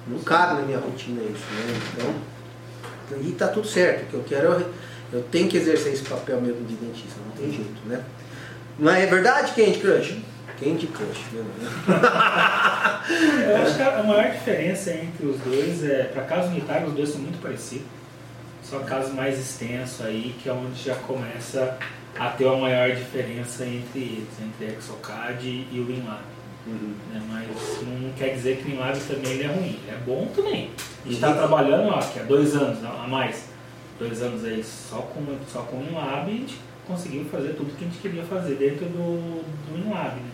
Não 0.06 0.18
cabe 0.20 0.60
na 0.60 0.62
minha 0.62 0.78
rotina 0.78 1.20
isso, 1.22 1.44
né? 1.54 1.80
Então, 1.94 3.20
e 3.20 3.32
tá 3.32 3.48
tudo 3.48 3.66
certo. 3.68 4.02
O 4.02 4.06
que 4.06 4.14
eu 4.14 4.24
quero, 4.26 4.52
é- 4.54 4.64
eu 5.12 5.22
tenho 5.30 5.48
que 5.48 5.56
exercer 5.58 5.92
esse 5.92 6.02
papel 6.02 6.40
mesmo 6.40 6.64
de 6.64 6.74
dentista, 6.74 7.20
não 7.24 7.32
tem 7.36 7.52
jeito, 7.52 7.80
né? 7.86 8.02
Não 8.78 8.90
é 8.90 9.06
verdade, 9.06 9.52
Candy 9.52 9.78
Crush? 9.78 10.16
Candy 10.58 10.86
Crush, 10.88 11.20
né? 11.32 11.44
Eu 13.48 13.56
acho 13.62 13.76
que 13.76 13.82
a 13.82 14.02
maior 14.02 14.30
diferença 14.30 14.92
entre 14.92 15.26
os 15.26 15.38
dois 15.40 15.84
é, 15.84 16.04
para 16.04 16.22
caso 16.24 16.48
unitário, 16.48 16.88
os 16.88 16.94
dois 16.94 17.08
são 17.10 17.20
muito 17.20 17.40
parecidos. 17.42 17.86
Só 18.62 18.78
caso 18.80 19.12
mais 19.12 19.38
extenso 19.38 20.02
aí, 20.04 20.34
que 20.42 20.48
é 20.48 20.52
onde 20.52 20.82
já 20.82 20.94
começa 20.94 21.76
a 22.18 22.28
ter 22.30 22.44
uma 22.46 22.58
maior 22.58 22.90
diferença 22.94 23.64
entre 23.66 23.98
eles, 24.00 24.28
entre 24.40 24.76
Exocad 24.76 25.42
e 25.44 25.80
o 25.80 25.86
WinLab. 25.86 26.20
né? 26.66 27.20
Mas 27.28 27.48
não 27.82 28.12
quer 28.12 28.34
dizer 28.34 28.58
que 28.58 28.68
o 28.68 28.70
WinLab 28.72 28.98
também 29.00 29.32
ele 29.32 29.42
é 29.44 29.46
ruim, 29.48 29.80
ele 29.82 29.90
é 29.90 29.98
bom 30.06 30.28
também. 30.34 30.70
A 31.04 31.08
gente 31.08 31.14
está 31.16 31.28
Uhum. 31.30 31.34
trabalhando 31.34 31.88
ó, 31.88 31.98
aqui 31.98 32.20
há 32.20 32.22
dois 32.22 32.54
anos 32.54 32.78
a 32.84 33.06
mais, 33.08 33.48
dois 33.98 34.22
anos 34.22 34.44
aí 34.44 34.62
só 34.62 34.98
com, 34.98 35.24
só 35.52 35.62
com 35.62 35.76
o 35.76 35.80
WinLab 35.80 36.30
e 36.30 36.34
a 36.34 36.38
gente 36.38 36.60
conseguiu 36.86 37.24
fazer 37.24 37.54
tudo 37.54 37.76
que 37.76 37.84
a 37.84 37.88
gente 37.88 37.98
queria 37.98 38.22
fazer 38.22 38.54
dentro 38.54 38.86
do, 38.86 39.42
do 39.42 39.74
WinLab. 39.74 40.14
Né? 40.14 40.30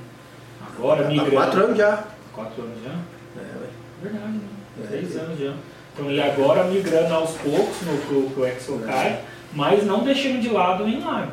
Agora 0.66 1.06
Há 1.06 1.08
migrando. 1.08 1.30
quatro 1.30 1.64
anos 1.64 1.78
já. 1.78 2.04
Quatro 2.34 2.62
anos 2.62 2.78
já? 2.84 3.40
É. 3.40 3.67
Verdade, 4.02 4.32
né? 4.32 4.40
É, 4.84 4.86
Três 4.86 5.16
é. 5.16 5.20
anos 5.20 5.38
já. 5.38 5.54
Então, 5.94 6.10
e 6.10 6.20
agora 6.20 6.64
migrando 6.64 7.12
aos 7.14 7.32
poucos 7.32 7.76
no, 7.82 7.98
pro, 8.06 8.30
pro 8.30 8.46
Exocad, 8.46 9.18
mas 9.52 9.84
não 9.84 10.04
deixando 10.04 10.40
de 10.40 10.48
lado 10.48 10.84
o 10.84 10.86
WinLab. 10.86 11.28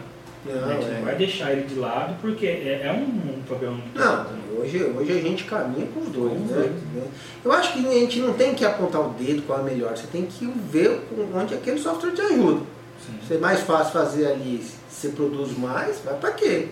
Não, 0.46 0.70
a 0.70 0.74
gente 0.74 0.86
não 0.86 0.98
é. 0.98 1.02
vai 1.02 1.16
deixar 1.16 1.52
ele 1.52 1.64
de 1.64 1.76
lado 1.76 2.16
porque 2.22 2.46
é, 2.46 2.82
é 2.86 2.92
um, 2.92 3.38
um 3.38 3.42
problema 3.48 3.74
muito 3.74 3.98
Não, 3.98 4.24
grande. 4.24 4.40
hoje, 4.60 4.84
hoje 4.84 5.12
a 5.12 5.22
gente 5.22 5.44
caminha 5.46 5.88
com 5.88 6.02
os 6.02 6.10
dois, 6.10 6.34
Com 6.34 6.46
os 6.46 6.52
né? 6.52 6.58
dois. 6.58 6.72
Né? 6.72 7.04
Eu 7.44 7.52
acho 7.52 7.74
que 7.74 7.88
a 7.88 7.92
gente 7.92 8.20
não 8.20 8.34
tem 8.34 8.54
que 8.54 8.64
apontar 8.64 9.02
o 9.02 9.10
dedo 9.14 9.42
qual 9.44 9.60
é 9.60 9.64
melhor, 9.64 9.98
você 9.98 10.06
tem 10.08 10.26
que 10.26 10.46
ver 10.46 11.02
onde 11.34 11.56
aquele 11.56 11.80
software 11.80 12.12
te 12.12 12.22
ajuda. 12.22 12.62
Sim. 13.06 13.14
Se 13.28 13.34
é 13.34 13.38
mais 13.40 13.62
fácil 13.62 13.94
fazer 13.94 14.28
ali, 14.28 14.64
você 14.88 15.10
produz 15.10 15.58
mais, 15.58 16.00
vai 16.06 16.14
para 16.16 16.32
quê? 16.32 16.68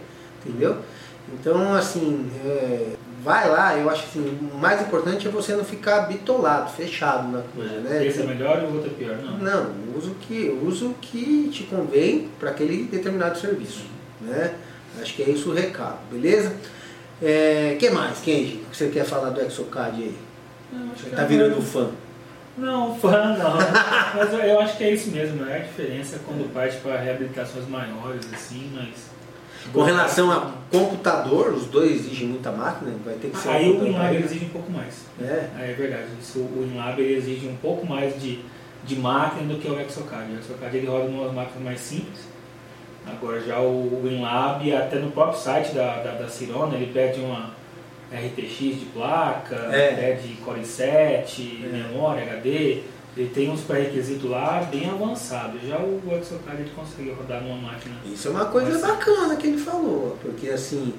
Entendeu? 0.45 0.77
Então, 1.33 1.73
assim, 1.73 2.29
é, 2.45 2.93
vai 3.23 3.49
lá, 3.49 3.77
eu 3.77 3.89
acho 3.89 4.03
assim, 4.03 4.49
o 4.53 4.57
mais 4.57 4.81
importante 4.81 5.27
é 5.27 5.31
você 5.31 5.55
não 5.55 5.63
ficar 5.63 6.01
bitolado, 6.01 6.71
fechado 6.71 7.29
na 7.31 7.41
coisa, 7.55 7.79
né? 7.79 8.05
Esse 8.05 8.21
é 8.21 8.25
melhor 8.25 8.61
e 8.61 8.65
o 8.65 8.75
outro 8.75 8.91
é 8.91 8.93
pior. 8.93 9.17
Não. 9.17 9.37
Não, 9.37 9.71
usa 9.97 10.11
o 10.11 10.15
que, 10.15 10.59
usa 10.63 10.85
o 10.85 10.93
que 10.95 11.49
te 11.51 11.63
convém 11.63 12.29
para 12.39 12.49
aquele 12.51 12.83
determinado 12.83 13.39
serviço. 13.39 13.85
Né? 14.21 14.53
Acho 15.01 15.13
que 15.15 15.23
é 15.23 15.29
isso 15.29 15.49
o 15.49 15.53
recado, 15.53 15.97
beleza? 16.11 16.53
O 17.21 17.77
que 17.77 17.89
mais, 17.89 18.19
Kenji? 18.19 18.61
O 18.67 18.69
que 18.69 18.77
você 18.77 18.89
quer 18.89 19.05
falar 19.05 19.29
do 19.29 19.41
Exocad 19.41 19.95
aí? 19.95 20.15
Não, 20.71 20.91
acho 20.91 21.03
que 21.05 21.09
Tá 21.11 21.21
é 21.23 21.25
virando 21.25 21.61
fã. 21.61 21.89
Não, 22.57 22.95
fã 22.99 23.35
não. 23.37 23.55
mas 24.15 24.33
eu, 24.33 24.39
eu 24.39 24.59
acho 24.59 24.77
que 24.77 24.83
é 24.83 24.91
isso 24.93 25.09
mesmo. 25.09 25.41
A 25.41 25.45
maior 25.45 25.61
diferença 25.61 26.17
é 26.17 26.19
quando 26.25 26.51
parte 26.53 26.77
para 26.77 26.99
reabilitações 26.99 27.67
maiores, 27.67 28.27
assim, 28.33 28.69
mas. 28.75 29.13
Com 29.71 29.83
relação 29.83 30.31
a 30.31 30.51
computador, 30.71 31.53
os 31.53 31.67
dois 31.67 31.91
exigem 31.91 32.27
muita 32.27 32.51
máquina, 32.51 32.91
vai 33.05 33.15
ter 33.15 33.29
que 33.29 33.37
ser 33.37 33.49
Aí 33.49 33.69
o 33.69 33.85
ele 33.85 34.23
exige 34.23 34.45
um 34.45 34.49
pouco 34.49 34.71
mais. 34.71 35.05
É, 35.21 35.47
É, 35.59 35.75
verdade. 35.77 36.07
Isso, 36.21 36.39
o 36.39 36.59
WinLab 36.61 36.99
ele 37.01 37.15
exige 37.15 37.47
um 37.47 37.55
pouco 37.57 37.85
mais 37.85 38.19
de, 38.21 38.39
de 38.83 38.95
máquina 38.97 39.53
do 39.53 39.59
que 39.59 39.67
o 39.67 39.79
Exocad. 39.79 40.31
O 40.31 40.39
Exocad 40.39 40.75
ele 40.75 40.87
roda 40.87 41.05
em 41.05 41.13
umas 41.13 41.33
máquinas 41.33 41.63
mais 41.63 41.79
simples. 41.79 42.21
Agora 43.05 43.39
já 43.41 43.59
o 43.59 44.01
WinLab, 44.03 44.73
até 44.73 44.97
no 44.97 45.11
próprio 45.11 45.39
site 45.39 45.73
da, 45.73 46.01
da, 46.01 46.11
da 46.13 46.27
Cirona, 46.27 46.75
ele 46.75 46.91
pede 46.93 47.19
uma 47.19 47.51
RTX 48.11 48.79
de 48.79 48.85
placa, 48.93 49.55
É. 49.71 49.91
pede 49.93 50.33
Core 50.35 50.65
7, 50.65 51.63
É. 51.65 51.67
memória, 51.67 52.23
HD. 52.23 52.81
Ele 53.15 53.29
tem 53.29 53.49
uns 53.51 53.61
pré-requisitos 53.61 54.29
lá 54.29 54.67
bem 54.71 54.89
avançados. 54.89 55.61
Já 55.61 55.77
o 55.77 56.01
Exocad 56.19 56.59
ele 56.59 56.71
consegue 56.75 57.11
rodar 57.11 57.41
numa 57.43 57.57
máquina. 57.57 57.95
isso 58.05 58.27
é 58.27 58.31
uma 58.31 58.45
coisa 58.45 58.71
Mas- 58.71 58.81
bacana 58.81 59.35
que 59.35 59.47
ele 59.47 59.57
falou, 59.59 60.17
porque 60.21 60.49
assim, 60.49 60.93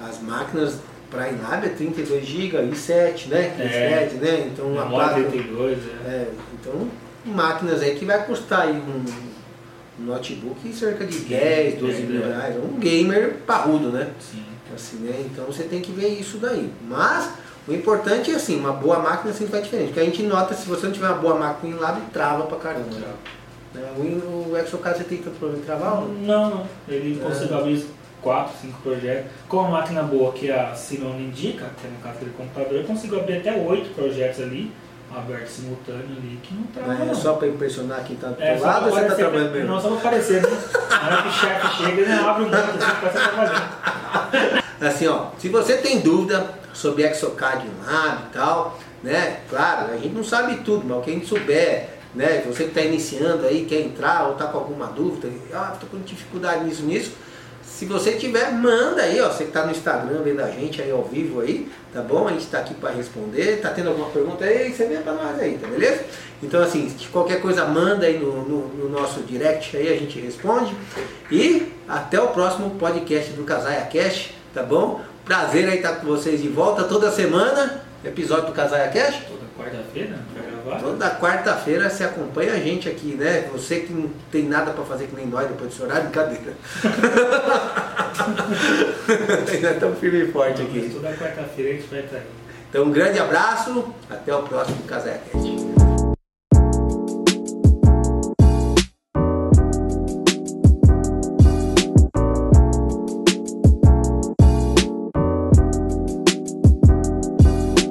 as 0.00 0.22
máquinas 0.22 0.78
para 1.10 1.30
Inab 1.30 1.66
é 1.66 1.70
32 1.70 2.24
GB, 2.24 2.58
i7, 2.58 3.26
né? 3.28 3.56
É. 3.58 4.08
i7, 4.08 4.20
né? 4.20 4.50
Então 4.52 4.66
uma 4.66 4.86
placa 4.86 5.22
32, 5.24 5.78
é. 5.78 6.08
É, 6.08 6.30
então, 6.60 6.88
máquinas 7.24 7.82
aí 7.82 7.96
que 7.96 8.04
vai 8.04 8.24
custar 8.24 8.62
aí 8.68 8.76
um, 8.76 9.04
um 10.00 10.04
notebook 10.04 10.72
cerca 10.72 11.04
de 11.04 11.18
10, 11.20 11.78
12 11.80 12.02
mil 12.02 12.22
é. 12.22 12.26
reais. 12.26 12.56
Um 12.56 12.78
gamer 12.78 13.36
parrudo, 13.46 13.88
né? 13.90 14.10
Sim. 14.20 14.44
Assim, 14.74 14.98
né? 14.98 15.26
Então 15.32 15.46
você 15.46 15.62
tem 15.64 15.80
que 15.80 15.90
ver 15.90 16.08
isso 16.08 16.36
daí. 16.36 16.70
Mas 16.86 17.30
o 17.68 17.72
importante 17.74 18.30
é 18.30 18.34
assim, 18.34 18.58
uma 18.58 18.72
boa 18.72 18.98
máquina 18.98 19.32
sempre 19.32 19.52
faz 19.52 19.64
diferente. 19.64 19.88
Porque 19.88 20.00
a 20.00 20.04
gente 20.04 20.22
nota, 20.22 20.54
se 20.54 20.66
você 20.68 20.86
não 20.86 20.92
tiver 20.92 21.08
uma 21.08 21.16
boa 21.18 21.34
máquina 21.34 21.76
em 21.76 21.78
lab, 21.78 22.00
trava 22.12 22.44
pra 22.44 22.58
caramba. 22.58 22.86
né? 23.74 23.82
O, 23.96 24.50
o 24.50 24.56
Exocad 24.56 24.96
você 24.96 25.04
tem 25.04 25.18
tanto 25.18 25.36
problema 25.38 25.60
de 25.60 25.66
travar? 25.66 25.98
ou 26.02 26.08
não? 26.08 26.50
Não. 26.50 26.66
Ele 26.88 27.20
É. 27.20 27.24
conseguiu 27.24 27.58
abrir 27.58 27.86
4, 28.22 28.52
5 28.62 28.80
projetos. 28.82 29.30
Com 29.48 29.60
a 29.60 29.68
máquina 29.68 30.02
boa 30.02 30.32
que 30.32 30.50
a 30.50 30.74
Sinone 30.74 31.24
indica, 31.26 31.66
que 31.80 31.86
é 31.86 31.90
no 31.90 31.98
caso 32.02 32.18
do 32.24 32.36
computador, 32.36 32.72
ele 32.78 32.86
conseguiu 32.86 33.20
abrir 33.20 33.36
até 33.38 33.52
8 33.54 33.94
projetos 33.94 34.40
ali, 34.40 34.72
aberto 35.14 35.46
simultâneo 35.48 36.04
ali, 36.16 36.38
que 36.42 36.54
não 36.54 36.62
trava 36.64 37.02
É 37.02 37.06
não. 37.06 37.14
só 37.14 37.34
pra 37.34 37.46
impressionar 37.48 38.02
quem 38.04 38.16
tá 38.16 38.28
do 38.28 38.42
É, 38.42 38.58
lado 38.58 38.86
ou 38.86 38.90
você 38.92 39.00
tá 39.00 39.06
aparecer- 39.06 39.16
trabalhando 39.16 39.52
mesmo? 39.52 39.68
Não, 39.68 39.80
só 39.80 39.88
pra 39.90 39.98
aparecer, 39.98 40.42
né? 40.42 40.48
Na 40.90 41.06
hora 41.06 41.22
que 41.22 41.28
o 41.28 41.32
chefe 41.32 41.76
chega, 41.76 42.00
ele 42.00 42.12
abre 42.12 42.42
um 42.42 42.46
monte 42.46 42.56
assim, 42.56 42.96
começa 43.00 43.18
a 43.18 43.28
trabalhar. 43.28 44.67
Assim, 44.80 45.06
ó, 45.06 45.30
se 45.38 45.48
você 45.48 45.76
tem 45.76 46.00
dúvida 46.00 46.54
sobre 46.72 47.02
Exocad 47.02 47.64
em 47.64 47.86
Lab 47.86 48.22
e 48.22 48.32
tal, 48.32 48.78
né? 49.02 49.40
Claro, 49.50 49.92
a 49.92 49.96
gente 49.96 50.14
não 50.14 50.24
sabe 50.24 50.58
tudo, 50.58 50.84
mas 50.86 50.98
o 50.98 51.00
que 51.00 51.10
a 51.10 51.14
gente 51.14 51.26
souber 51.26 51.98
né? 52.14 52.42
Você 52.46 52.64
que 52.64 52.70
está 52.70 52.80
iniciando 52.80 53.46
aí, 53.46 53.64
quer 53.64 53.80
entrar 53.80 54.26
ou 54.26 54.32
está 54.32 54.46
com 54.46 54.58
alguma 54.58 54.86
dúvida, 54.86 55.28
ah, 55.52 55.72
estou 55.74 55.88
com 55.88 55.98
dificuldade 56.00 56.64
nisso, 56.64 56.82
nisso. 56.82 57.12
Se 57.62 57.84
você 57.84 58.12
tiver, 58.12 58.50
manda 58.50 59.02
aí, 59.02 59.20
ó. 59.20 59.28
Você 59.28 59.44
que 59.44 59.50
está 59.50 59.64
no 59.64 59.70
Instagram 59.70 60.22
vendo 60.24 60.40
a 60.40 60.50
gente 60.50 60.82
aí 60.82 60.90
ao 60.90 61.04
vivo 61.04 61.40
aí, 61.40 61.70
tá 61.92 62.00
bom? 62.00 62.26
A 62.26 62.32
gente 62.32 62.44
está 62.44 62.58
aqui 62.58 62.74
para 62.74 62.90
responder. 62.90 63.60
Tá 63.60 63.70
tendo 63.70 63.90
alguma 63.90 64.08
pergunta 64.08 64.44
aí? 64.44 64.72
Você 64.72 64.86
vem 64.86 65.00
para 65.00 65.12
nós 65.12 65.38
aí, 65.38 65.58
tá 65.58 65.68
beleza? 65.68 66.02
Então 66.42 66.60
assim, 66.60 66.92
qualquer 67.12 67.40
coisa 67.40 67.64
manda 67.66 68.06
aí 68.06 68.18
no, 68.18 68.42
no, 68.42 68.68
no, 68.68 68.88
nosso 68.88 69.20
direct 69.20 69.76
aí, 69.76 69.92
a 69.92 69.96
gente 69.96 70.18
responde. 70.18 70.74
E 71.30 71.72
até 71.86 72.20
o 72.20 72.28
próximo 72.28 72.70
podcast 72.70 73.32
do 73.34 73.44
Casaia 73.44 73.82
Cash, 73.82 74.30
tá 74.54 74.62
bom? 74.62 75.00
Prazer 75.24 75.68
aí 75.68 75.76
estar 75.76 75.96
com 75.96 76.06
vocês 76.06 76.40
de 76.40 76.48
volta 76.48 76.84
toda 76.84 77.10
semana. 77.10 77.82
Episódio 78.04 78.46
do 78.46 78.52
Casaia 78.52 78.88
Cash. 78.88 79.22
Toda 79.28 79.44
quarta-feira, 79.58 80.18
gravar. 80.34 80.80
Toda 80.80 81.10
quarta-feira 81.16 81.90
você 81.90 82.04
acompanha 82.04 82.54
a 82.54 82.58
gente 82.58 82.88
aqui, 82.88 83.14
né? 83.14 83.48
Você 83.52 83.80
que 83.80 83.92
não 83.92 84.08
tem 84.30 84.44
nada 84.44 84.70
para 84.70 84.84
fazer 84.84 85.06
que 85.06 85.16
nem 85.16 85.26
nós 85.26 85.48
depois 85.48 85.70
desse 85.70 85.82
horário, 85.82 86.04
brincadeira. 86.04 86.52
Ainda 89.52 89.70
estamos 89.72 89.98
firme 89.98 90.22
e 90.22 90.32
forte 90.32 90.62
aqui. 90.62 90.90
Toda 90.94 91.12
quarta-feira 91.12 91.70
a 91.70 91.74
gente 91.74 91.88
vai 91.88 92.00
estar 92.00 92.16
aí. 92.16 92.22
Então 92.70 92.84
um 92.84 92.92
grande 92.92 93.18
abraço, 93.18 93.92
até 94.08 94.34
o 94.34 94.42
próximo 94.42 94.82
Casaia 94.84 95.20
Cast. 95.30 95.77